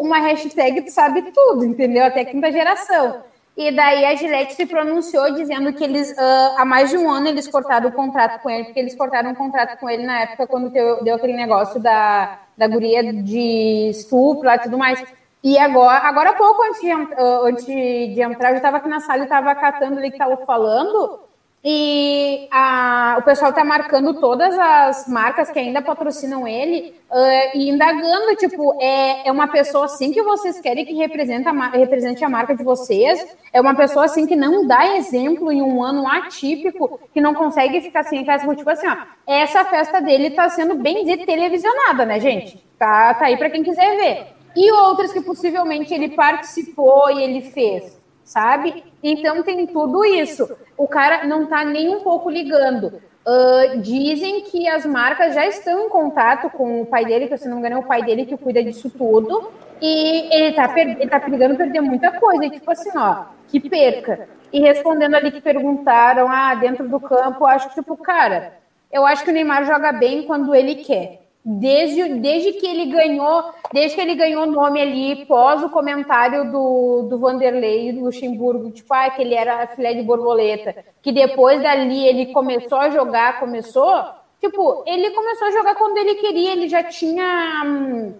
uma 0.00 0.18
hashtag, 0.20 0.80
tu 0.82 0.90
sabe 0.90 1.30
tudo, 1.30 1.62
entendeu? 1.62 2.06
Até 2.06 2.24
quinta 2.24 2.50
geração. 2.50 3.22
E 3.56 3.70
daí 3.70 4.04
a 4.06 4.14
Gillette 4.16 4.54
se 4.54 4.66
pronunciou 4.66 5.32
dizendo 5.34 5.72
que 5.74 5.84
eles, 5.84 6.10
uh, 6.12 6.56
há 6.56 6.64
mais 6.64 6.90
de 6.90 6.96
um 6.96 7.08
ano, 7.08 7.28
eles 7.28 7.46
cortaram 7.46 7.88
o 7.88 7.92
contrato 7.92 8.42
com 8.42 8.50
ele, 8.50 8.64
porque 8.64 8.80
eles 8.80 8.96
cortaram 8.96 9.30
um 9.30 9.34
contrato 9.34 9.78
com 9.78 9.88
ele 9.88 10.04
na 10.04 10.22
época 10.22 10.46
quando 10.46 10.70
deu, 10.70 11.04
deu 11.04 11.14
aquele 11.16 11.34
negócio 11.34 11.78
da, 11.78 12.40
da 12.56 12.66
guria 12.66 13.12
de 13.12 13.90
estupro 13.90 14.48
e 14.48 14.58
tudo 14.58 14.76
mais. 14.76 15.04
E 15.44 15.58
agora, 15.58 15.98
agora 16.08 16.30
há 16.30 16.32
pouco, 16.32 16.62
antes 16.62 16.80
de, 16.80 16.90
antes 16.90 17.66
de 17.66 18.22
entrar, 18.22 18.52
eu 18.52 18.56
estava 18.56 18.78
aqui 18.78 18.88
na 18.88 18.98
sala 19.00 19.20
e 19.20 19.24
estava 19.24 19.54
catando 19.54 19.98
ali 19.98 20.08
que 20.08 20.14
estava 20.14 20.38
falando. 20.38 21.20
E 21.62 22.48
a, 22.50 23.16
o 23.18 23.22
pessoal 23.22 23.50
está 23.50 23.62
marcando 23.62 24.18
todas 24.20 24.58
as 24.58 25.06
marcas 25.06 25.50
que 25.50 25.58
ainda 25.58 25.82
patrocinam 25.82 26.48
ele 26.48 26.94
uh, 27.10 27.58
e 27.58 27.68
indagando, 27.68 28.34
tipo, 28.36 28.74
é, 28.80 29.28
é 29.28 29.32
uma 29.32 29.46
pessoa 29.46 29.84
assim 29.84 30.12
que 30.12 30.22
vocês 30.22 30.58
querem 30.60 30.84
que 30.84 30.94
representa, 30.94 31.52
represente 31.76 32.24
a 32.24 32.28
marca 32.28 32.54
de 32.54 32.64
vocês? 32.64 33.36
É 33.52 33.60
uma 33.60 33.74
pessoa 33.74 34.06
assim 34.06 34.26
que 34.26 34.36
não 34.36 34.66
dá 34.66 34.96
exemplo 34.96 35.52
em 35.52 35.60
um 35.60 35.82
ano 35.82 36.08
atípico, 36.08 37.00
que 37.12 37.20
não 37.20 37.34
consegue 37.34 37.82
ficar 37.82 38.04
sem 38.04 38.24
festa? 38.24 38.54
Tipo 38.54 38.70
assim, 38.70 38.86
ó, 38.86 38.96
essa 39.26 39.62
festa 39.66 40.00
dele 40.00 40.28
está 40.28 40.48
sendo 40.48 40.74
bem 40.74 41.04
televisionada, 41.26 42.06
né, 42.06 42.18
gente? 42.18 42.64
Tá, 42.78 43.12
tá 43.12 43.26
aí 43.26 43.36
para 43.36 43.50
quem 43.50 43.62
quiser 43.62 43.96
ver 43.96 44.43
e 44.56 44.70
outras 44.72 45.12
que 45.12 45.20
possivelmente 45.20 45.92
ele 45.92 46.10
participou 46.10 47.10
e 47.10 47.22
ele 47.22 47.40
fez, 47.50 48.00
sabe? 48.22 48.84
Então 49.02 49.42
tem 49.42 49.66
tudo 49.66 50.04
isso. 50.04 50.56
O 50.76 50.86
cara 50.86 51.26
não 51.26 51.44
está 51.44 51.64
nem 51.64 51.88
um 51.94 52.00
pouco 52.00 52.30
ligando. 52.30 53.02
Uh, 53.26 53.80
dizem 53.80 54.42
que 54.42 54.68
as 54.68 54.84
marcas 54.84 55.34
já 55.34 55.46
estão 55.46 55.86
em 55.86 55.88
contato 55.88 56.50
com 56.50 56.82
o 56.82 56.86
pai 56.86 57.06
dele, 57.06 57.26
que 57.26 57.36
se 57.38 57.48
não 57.48 57.56
me 57.56 57.60
engano 57.60 57.76
é 57.76 57.78
o 57.78 57.88
pai 57.88 58.02
dele 58.02 58.26
que 58.26 58.36
cuida 58.36 58.62
disso 58.62 58.90
tudo, 58.90 59.50
e 59.80 60.28
ele 60.30 60.50
está 60.50 60.78
ele 60.78 61.08
tá 61.08 61.18
perigando 61.18 61.56
perder 61.56 61.80
muita 61.80 62.12
coisa. 62.12 62.44
E 62.44 62.50
tipo 62.50 62.70
assim, 62.70 62.90
ó, 62.96 63.24
que 63.48 63.58
perca. 63.58 64.28
E 64.52 64.60
respondendo 64.60 65.14
ali 65.14 65.32
que 65.32 65.40
perguntaram, 65.40 66.28
ah, 66.30 66.54
dentro 66.54 66.88
do 66.88 67.00
campo, 67.00 67.46
acho 67.46 67.70
que, 67.70 67.74
tipo, 67.74 67.96
cara, 67.96 68.52
eu 68.92 69.04
acho 69.04 69.24
que 69.24 69.30
o 69.30 69.32
Neymar 69.32 69.64
joga 69.64 69.90
bem 69.90 70.22
quando 70.22 70.54
ele 70.54 70.76
quer 70.76 71.23
desde, 71.44 72.08
desde 72.20 72.52
que 72.54 72.66
ele 72.66 72.86
ganhou, 72.86 73.52
desde 73.70 73.94
que 73.94 74.00
ele 74.00 74.14
ganhou 74.14 74.46
nome 74.46 74.80
ali, 74.80 75.26
pós 75.26 75.62
o 75.62 75.68
comentário 75.68 76.50
do, 76.50 77.06
do 77.10 77.18
Vanderlei 77.18 77.92
do 77.92 78.04
Luxemburgo, 78.04 78.70
tipo, 78.70 78.94
ah, 78.94 79.10
que 79.10 79.20
ele 79.20 79.34
era 79.34 79.66
filé 79.66 79.92
de 79.92 80.02
borboleta, 80.02 80.74
que 81.02 81.12
depois 81.12 81.62
dali 81.62 82.06
ele 82.06 82.32
começou 82.32 82.78
a 82.78 82.88
jogar, 82.88 83.40
começou, 83.40 84.04
tipo, 84.40 84.84
ele 84.86 85.10
começou 85.10 85.48
a 85.48 85.50
jogar 85.50 85.74
quando 85.74 85.98
ele 85.98 86.14
queria, 86.14 86.52
ele 86.52 86.66
já 86.66 86.82
tinha, 86.82 88.14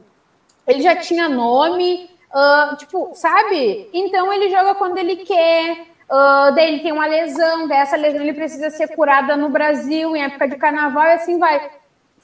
ele 0.67 0.83
já 0.83 0.95
tinha 0.95 1.27
nome, 1.27 2.11
uh, 2.31 2.77
tipo, 2.77 3.11
sabe? 3.15 3.89
Então 3.95 4.31
ele 4.31 4.51
joga 4.51 4.75
quando 4.75 4.99
ele 4.99 5.17
quer, 5.17 5.87
uh, 6.11 6.55
daí 6.55 6.75
ele 6.75 6.81
tem 6.81 6.93
uma 6.93 7.07
lesão, 7.07 7.67
dessa 7.67 7.97
lesão 7.97 8.21
ele 8.21 8.35
precisa 8.35 8.69
ser 8.69 8.95
curada 8.95 9.35
no 9.35 9.49
Brasil, 9.49 10.15
em 10.15 10.25
época 10.25 10.47
de 10.47 10.57
carnaval, 10.57 11.05
e 11.05 11.13
assim 11.13 11.39
vai 11.39 11.71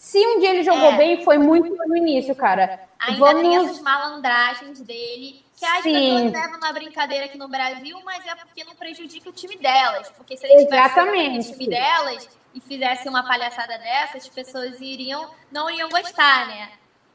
se 0.01 0.19
um 0.27 0.39
dia 0.39 0.49
ele 0.49 0.63
jogou 0.63 0.93
é. 0.93 0.97
bem, 0.97 1.23
foi 1.23 1.37
muito 1.37 1.77
no 1.87 1.95
início, 1.95 2.35
cara. 2.35 2.81
Ainda 2.99 3.21
Vamos... 3.21 3.43
tem 3.43 3.57
essas 3.59 3.83
malandragens 3.83 4.81
dele, 4.81 5.45
que 5.55 5.67
as 5.67 5.83
Sim. 5.83 5.93
pessoas 5.93 6.33
levam 6.33 6.59
na 6.59 6.73
brincadeira 6.73 7.27
aqui 7.27 7.37
no 7.37 7.47
Brasil, 7.47 8.01
mas 8.03 8.27
é 8.27 8.35
porque 8.35 8.65
não 8.65 8.75
prejudica 8.75 9.29
o 9.29 9.33
time 9.33 9.59
delas. 9.59 10.11
Porque 10.17 10.39
se 10.39 10.47
ele 10.47 10.65
tivesse 10.65 10.99
o 10.99 11.53
time 11.53 11.69
delas 11.69 12.27
e 12.55 12.61
fizesse 12.63 13.11
uma 13.11 13.23
palhaçada 13.23 13.77
dessa, 13.77 14.17
as 14.17 14.27
pessoas 14.27 14.81
iriam, 14.81 15.29
não 15.53 15.69
iriam 15.69 15.91
gostar, 15.91 16.47
né? 16.47 16.71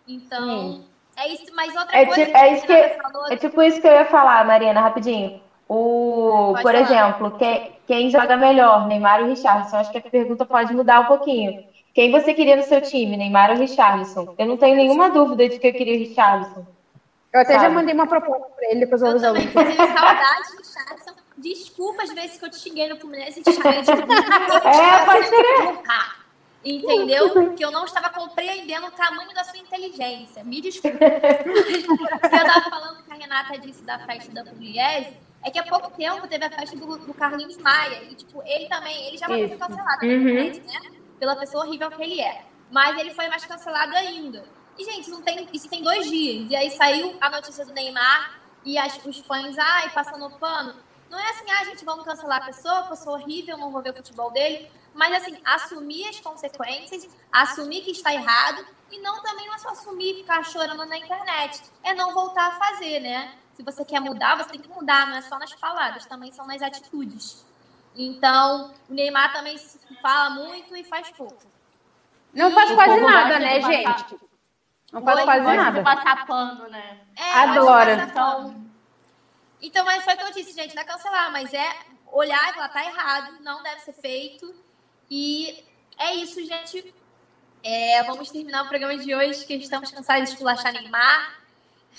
Então, 0.07 0.47
Sim. 0.47 0.85
é 1.17 1.27
isso. 1.29 1.55
Mas 1.55 1.75
outra 1.75 1.97
é 1.97 2.05
coisa 2.05 2.23
que, 2.27 2.37
é, 2.37 2.53
isso 2.53 2.67
que, 2.67 2.73
é 2.73 3.35
tipo 3.35 3.63
isso 3.63 3.81
que 3.81 3.87
eu 3.87 3.93
ia 3.93 4.05
falar, 4.05 4.45
Mariana, 4.45 4.81
rapidinho. 4.81 5.41
O, 5.67 6.53
por 6.53 6.61
falar. 6.61 6.81
exemplo, 6.81 7.31
quem, 7.39 7.79
quem 7.87 8.09
joga 8.11 8.37
melhor, 8.37 8.85
Neymar 8.85 9.21
ou 9.21 9.29
Richardson? 9.29 9.77
Acho 9.77 9.91
que 9.91 9.97
a 9.97 10.01
pergunta 10.01 10.45
pode 10.45 10.71
mudar 10.71 10.99
um 10.99 11.05
pouquinho. 11.05 11.73
Quem 11.95 12.11
você 12.11 12.33
queria 12.33 12.57
no 12.57 12.63
seu 12.63 12.81
time, 12.81 13.15
Neymar 13.15 13.51
ou 13.51 13.57
Richarlison? 13.57 14.35
Eu 14.37 14.45
não 14.45 14.57
tenho 14.57 14.75
nenhuma 14.75 15.09
dúvida 15.09 15.47
de 15.47 15.57
que 15.57 15.67
eu 15.67 15.73
queria 15.73 15.95
o 15.95 15.99
Richarlison. 15.99 16.67
Eu 17.33 17.39
até 17.39 17.53
sabe? 17.53 17.63
já 17.63 17.69
mandei 17.69 17.95
uma 17.95 18.05
proposta 18.05 18.47
para 18.49 18.69
ele, 18.69 18.81
depois 18.81 19.01
eu 19.01 19.07
vou 19.07 19.17
resolver. 19.17 19.41
Inclusive, 19.41 19.77
saudade 19.77 20.51
do 20.51 20.57
Richarlison. 20.57 21.15
Desculpa 21.37 22.03
as 22.03 22.13
vezes 22.13 22.37
que 22.37 22.45
eu 22.45 22.51
te 22.51 22.57
xinguei 22.57 22.89
no 22.89 22.97
Fluminense 22.97 23.41
de 23.41 23.49
Charles. 23.55 23.87
é, 23.87 25.05
pode 25.05 25.25
ser. 25.25 25.45
Entendeu? 26.65 27.29
Porque 27.29 27.63
eu 27.63 27.71
não 27.71 27.85
estava 27.85 28.09
compreendendo 28.09 28.87
o 28.87 28.91
tamanho 28.91 29.33
da 29.33 29.45
sua 29.45 29.59
inteligência. 29.59 30.43
Me 30.43 30.59
desculpa. 30.59 30.97
eu 30.99 32.25
estava 32.25 32.69
falando 32.69 33.03
que 33.03 33.11
a 33.11 33.15
Renata 33.15 33.57
disse 33.57 33.83
da 33.83 33.99
festa 33.99 34.33
da 34.33 34.43
Pugliese 34.43 35.13
é 35.43 35.49
que 35.49 35.59
há 35.59 35.63
pouco 35.63 35.91
tempo 35.91 36.27
teve 36.27 36.43
a 36.43 36.49
festa 36.49 36.75
do, 36.75 36.97
do 36.97 37.13
Carlinhos 37.13 37.55
Maia. 37.57 38.03
E, 38.03 38.15
tipo, 38.15 38.43
ele 38.45 38.67
também, 38.67 39.07
ele 39.07 39.17
já 39.17 39.27
foi 39.27 39.47
cancelado 39.47 40.05
uhum. 40.05 40.23
na 40.23 40.41
internet, 40.41 40.61
né? 40.61 41.04
Pela 41.19 41.35
pessoa 41.35 41.65
horrível 41.65 41.89
que 41.91 42.01
ele 42.01 42.21
é. 42.21 42.45
Mas 42.71 42.97
ele 42.97 43.13
foi 43.13 43.27
mais 43.27 43.45
cancelado 43.45 43.95
ainda. 43.95 44.45
E, 44.77 44.83
gente, 44.83 45.09
não 45.09 45.21
tem, 45.21 45.47
isso 45.53 45.69
tem 45.69 45.81
dois 45.81 46.09
dias. 46.09 46.49
E 46.49 46.55
aí 46.55 46.69
saiu 46.71 47.15
a 47.21 47.29
notícia 47.29 47.65
do 47.65 47.73
Neymar 47.73 48.39
e 48.63 48.77
as, 48.77 48.99
os 49.05 49.19
fãs, 49.19 49.57
ai, 49.57 49.89
passando 49.91 50.29
pano. 50.37 50.75
Não 51.09 51.19
é 51.19 51.29
assim, 51.29 51.45
ah, 51.51 51.63
gente, 51.65 51.85
vamos 51.85 52.03
cancelar 52.03 52.41
a 52.41 52.45
pessoa, 52.45 52.79
a 52.79 52.83
pessoa 52.83 53.17
horrível, 53.17 53.57
não 53.57 53.71
vou 53.71 53.81
ver 53.81 53.91
o 53.91 53.95
futebol 53.95 54.31
dele. 54.31 54.69
Mas, 54.93 55.13
assim, 55.13 55.37
assumir 55.45 56.07
as 56.07 56.19
consequências, 56.19 57.07
assumir 57.31 57.81
que 57.81 57.91
está 57.91 58.13
errado 58.13 58.65
e 58.91 58.99
não 58.99 59.21
também 59.21 59.45
não 59.47 59.55
é 59.55 59.57
só 59.57 59.69
assumir 59.69 60.15
ficar 60.15 60.43
chorando 60.43 60.85
na 60.85 60.97
internet. 60.97 61.61
É 61.83 61.93
não 61.93 62.13
voltar 62.13 62.47
a 62.47 62.51
fazer, 62.51 62.99
né? 62.99 63.33
Se 63.53 63.63
você 63.63 63.85
quer 63.85 64.01
mudar, 64.01 64.35
você 64.35 64.49
tem 64.49 64.61
que 64.61 64.69
mudar, 64.69 65.07
não 65.07 65.15
é 65.15 65.21
só 65.21 65.39
nas 65.39 65.53
palavras, 65.55 66.05
também 66.05 66.31
são 66.31 66.45
nas 66.45 66.61
atitudes. 66.61 67.45
Então, 67.95 68.73
o 68.89 68.93
Neymar 68.93 69.31
também 69.33 69.57
fala 70.01 70.29
muito 70.31 70.75
e 70.75 70.83
faz 70.83 71.09
pouco. 71.11 71.41
Não 72.33 72.51
faz 72.51 72.71
quase 72.71 72.99
nada, 72.99 73.39
né, 73.39 73.61
gente? 73.61 74.19
Não 74.91 75.01
faz 75.01 75.19
Oi, 75.19 75.25
quase 75.25 75.55
nada. 75.55 75.83
Passar 75.83 76.25
pano, 76.25 76.67
né? 76.69 76.99
É, 77.15 77.33
Adora. 77.39 77.97
passar 77.97 78.13
pano. 78.13 78.71
Então, 79.61 79.85
mas 79.85 80.03
foi 80.03 80.13
o 80.13 80.17
que 80.17 80.23
eu 80.23 80.31
disse, 80.31 80.53
gente, 80.53 80.75
não 80.75 80.81
é 80.81 80.85
cancelar, 80.85 81.31
mas 81.31 81.53
é 81.53 81.67
olhar 82.11 82.49
e 82.49 82.53
falar, 82.53 82.69
tá 82.69 82.85
errado, 82.85 83.37
não 83.41 83.63
deve 83.63 83.79
ser 83.81 83.93
feito. 83.93 84.53
E 85.09 85.63
é 85.97 86.13
isso, 86.15 86.43
gente. 86.45 86.93
É, 87.63 88.03
vamos 88.03 88.29
terminar 88.29 88.63
o 88.63 88.67
programa 88.67 88.97
de 88.97 89.15
hoje, 89.15 89.45
que 89.45 89.55
estamos 89.55 89.89
cansados 89.89 90.25
de 90.25 90.35
esculachar 90.35 90.71
Neymar. 90.73 91.39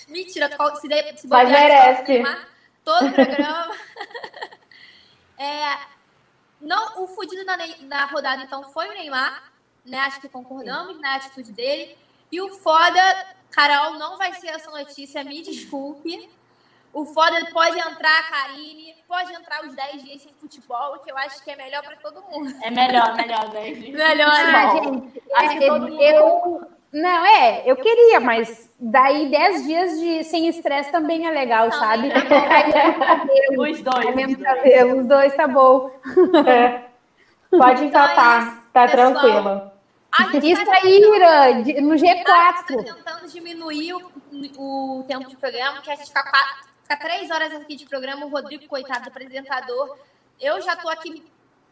Mentira, 0.08 0.48
se, 0.76 0.88
de, 0.88 1.18
se 1.18 1.26
Mas 1.26 1.48
merece. 1.48 2.12
Neymar, 2.12 2.48
todo 2.84 3.08
o 3.08 3.12
programa. 3.12 3.74
é, 5.38 5.78
não, 6.60 7.02
o 7.04 7.08
fudido 7.08 7.44
na, 7.44 7.56
na 7.82 8.04
rodada, 8.06 8.42
então, 8.42 8.64
foi 8.72 8.88
o 8.88 8.92
Neymar, 8.92 9.52
né? 9.84 9.98
Acho 10.00 10.20
que 10.20 10.28
concordamos 10.28 10.98
na 11.00 11.16
atitude 11.16 11.52
dele. 11.52 11.96
E 12.32 12.40
o 12.40 12.48
foda, 12.58 13.00
Carol, 13.50 13.94
não 13.98 14.16
vai 14.16 14.32
ser 14.34 14.48
essa 14.48 14.70
notícia, 14.70 15.22
me 15.22 15.42
desculpe. 15.42 16.28
O 16.92 17.04
foda 17.04 17.44
pode 17.52 17.78
entrar 17.78 18.20
a 18.20 18.22
Karine, 18.22 18.96
pode 19.06 19.30
entrar 19.34 19.64
os 19.66 19.74
10 19.74 20.02
dias 20.02 20.22
sem 20.22 20.32
futebol, 20.34 20.98
que 21.00 21.10
eu 21.10 21.18
acho 21.18 21.44
que 21.44 21.50
é 21.50 21.56
melhor 21.56 21.82
para 21.82 21.96
todo 21.96 22.22
mundo. 22.22 22.50
É 22.62 22.70
melhor, 22.70 23.14
melhor, 23.14 23.48
10 23.50 23.78
dias. 23.78 23.94
Melhor, 23.94 24.30
Ah, 24.30 24.52
né? 24.52 24.70
gente, 24.72 25.22
Acho 25.34 25.58
que 25.58 25.64
é, 25.64 25.68
todo 25.68 25.88
mundo- 25.88 26.02
eu. 26.02 26.70
Não, 26.92 27.26
é, 27.26 27.62
eu 27.66 27.76
queria, 27.76 28.20
mas 28.20 28.72
daí 28.78 29.28
10 29.28 29.64
dias 29.66 29.98
de, 30.00 30.24
sem 30.24 30.48
estresse 30.48 30.90
também 30.90 31.26
é 31.26 31.30
legal, 31.30 31.70
sabe? 31.72 32.08
É 32.10 32.14
Aí 32.16 32.72
mesmo 32.72 33.00
cabelo, 33.04 33.62
Os 33.70 33.82
dois. 33.82 34.06
os 34.08 34.14
mesmo 34.14 34.36
dois. 34.36 34.46
cabelo, 34.48 34.98
os 35.00 35.06
dois 35.06 35.34
tá 35.34 35.46
bom. 35.48 35.90
É. 36.46 36.84
Pode 37.50 37.84
Então 37.84 38.02
é 38.04 38.14
tá 38.14 38.62
pessoal. 38.72 38.88
tranquilo. 39.12 39.70
A 40.18 40.22
gente 40.30 40.50
Isso 40.52 40.70
aí, 40.70 41.62
de- 41.64 41.80
no 41.82 41.90
tá 42.24 42.64
G4. 42.66 42.84
tentando 42.84 43.28
diminuir 43.30 43.92
o, 43.94 44.10
o 44.56 45.04
tempo 45.06 45.28
de 45.28 45.36
programa, 45.36 45.82
que 45.82 45.90
a 45.90 45.94
gente 45.96 46.06
fica, 46.08 46.22
quatro, 46.22 46.64
fica 46.82 46.96
três 46.96 47.30
horas 47.30 47.52
aqui 47.54 47.76
de 47.76 47.84
programa, 47.86 48.24
o 48.24 48.30
Rodrigo, 48.30 48.66
coitado, 48.66 49.08
apresentador. 49.08 49.96
Eu 50.40 50.60
já 50.62 50.74
tô 50.76 50.88
aqui 50.88 51.22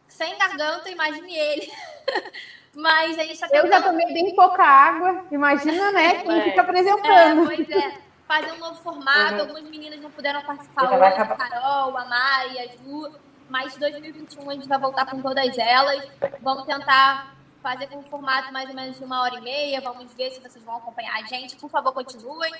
sem 0.07 0.37
garganta, 0.37 0.89
imagine 0.91 1.35
ele. 1.35 1.71
Mas 2.75 3.17
a 3.17 3.23
gente 3.23 3.39
tá 3.39 3.47
Eu 3.51 3.67
já 3.67 3.81
tomei 3.81 4.05
bem 4.13 4.35
pouca 4.35 4.63
água, 4.63 5.25
imagina, 5.31 5.91
né? 5.91 6.15
Quem 6.23 6.39
É. 6.39 6.43
fica 6.43 6.57
É, 6.57 6.59
apresentando. 6.59 7.45
pois 7.45 7.69
é. 7.69 7.97
Fazer 8.27 8.51
um 8.53 8.57
novo 8.57 8.75
formato. 8.81 9.35
Uhum. 9.35 9.39
Algumas 9.41 9.63
meninas 9.63 10.01
não 10.01 10.11
puderam 10.11 10.41
participar 10.41 10.83
hoje. 10.91 11.03
A. 11.03 11.25
Carol, 11.35 11.97
a 11.97 12.05
Mari, 12.05 12.59
a 12.59 12.67
Ju. 12.67 13.11
Mas 13.49 13.77
2021 13.77 14.49
a 14.49 14.53
gente 14.55 14.67
vai 14.67 14.79
voltar 14.79 15.05
com 15.05 15.21
todas 15.21 15.57
elas. 15.57 16.03
Vamos 16.41 16.65
tentar 16.65 17.35
fazer 17.61 17.87
com 17.87 17.97
um 17.99 18.03
formato 18.03 18.51
mais 18.51 18.67
ou 18.69 18.75
menos 18.75 18.97
de 18.97 19.03
uma 19.03 19.21
hora 19.21 19.35
e 19.35 19.41
meia. 19.41 19.79
Vamos 19.81 20.11
ver 20.13 20.31
se 20.31 20.39
vocês 20.41 20.63
vão 20.65 20.77
acompanhar 20.77 21.15
a 21.15 21.21
gente. 21.27 21.55
Por 21.55 21.69
favor, 21.69 21.93
continuem. 21.93 22.51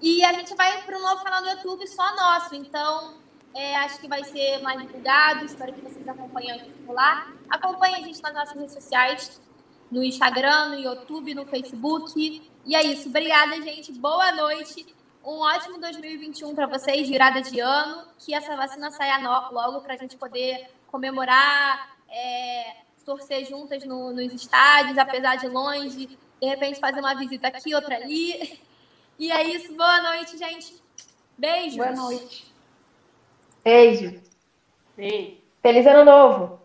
E 0.00 0.24
a 0.24 0.32
gente 0.32 0.54
vai 0.56 0.82
para 0.82 0.98
um 0.98 1.02
novo 1.02 1.22
canal 1.24 1.42
do 1.42 1.48
YouTube 1.50 1.86
só 1.86 2.14
nosso. 2.16 2.54
Então, 2.56 3.14
é, 3.54 3.76
acho 3.76 4.00
que 4.00 4.08
vai 4.08 4.24
ser 4.24 4.60
mais 4.62 4.80
divulgado. 4.82 5.44
Espero 5.44 5.72
que 5.72 5.80
vocês 5.80 6.06
acompanhem 6.08 6.50
a 6.50 6.58
gente 6.58 6.72
por 6.84 6.94
lá. 6.94 7.28
Acompanhe 7.48 7.94
a 7.94 8.00
gente 8.00 8.20
nas 8.20 8.34
nossas 8.34 8.54
redes 8.56 8.72
sociais 8.74 9.40
no 9.94 10.02
Instagram, 10.02 10.70
no 10.70 10.78
YouTube, 10.80 11.34
no 11.34 11.46
Facebook. 11.46 12.42
E 12.66 12.74
é 12.74 12.82
isso. 12.82 13.08
Obrigada, 13.08 13.54
gente. 13.62 13.92
Boa 13.92 14.32
noite. 14.32 14.84
Um 15.24 15.38
ótimo 15.38 15.78
2021 15.78 16.52
para 16.52 16.66
vocês, 16.66 17.08
virada 17.08 17.40
de 17.40 17.60
ano. 17.60 18.04
Que 18.18 18.34
essa 18.34 18.56
vacina 18.56 18.90
saia 18.90 19.18
logo 19.52 19.80
para 19.82 19.94
a 19.94 19.96
gente 19.96 20.16
poder 20.16 20.68
comemorar, 20.88 21.96
é, 22.08 22.78
torcer 23.04 23.46
juntas 23.46 23.84
no- 23.84 24.12
nos 24.12 24.32
estádios, 24.32 24.98
apesar 24.98 25.36
de 25.36 25.46
longe. 25.46 26.18
De 26.42 26.48
repente 26.48 26.80
fazer 26.80 26.98
uma 26.98 27.14
visita 27.14 27.46
aqui, 27.48 27.72
outra 27.72 27.94
ali. 27.94 28.58
E 29.16 29.30
é 29.30 29.44
isso. 29.44 29.72
Boa 29.76 30.02
noite, 30.02 30.36
gente. 30.36 30.74
Beijos. 31.38 31.76
Boa 31.76 31.92
noite. 31.92 32.52
Beijo. 33.62 34.20
Beijo. 34.96 35.36
Feliz 35.62 35.86
ano 35.86 36.04
novo. 36.04 36.63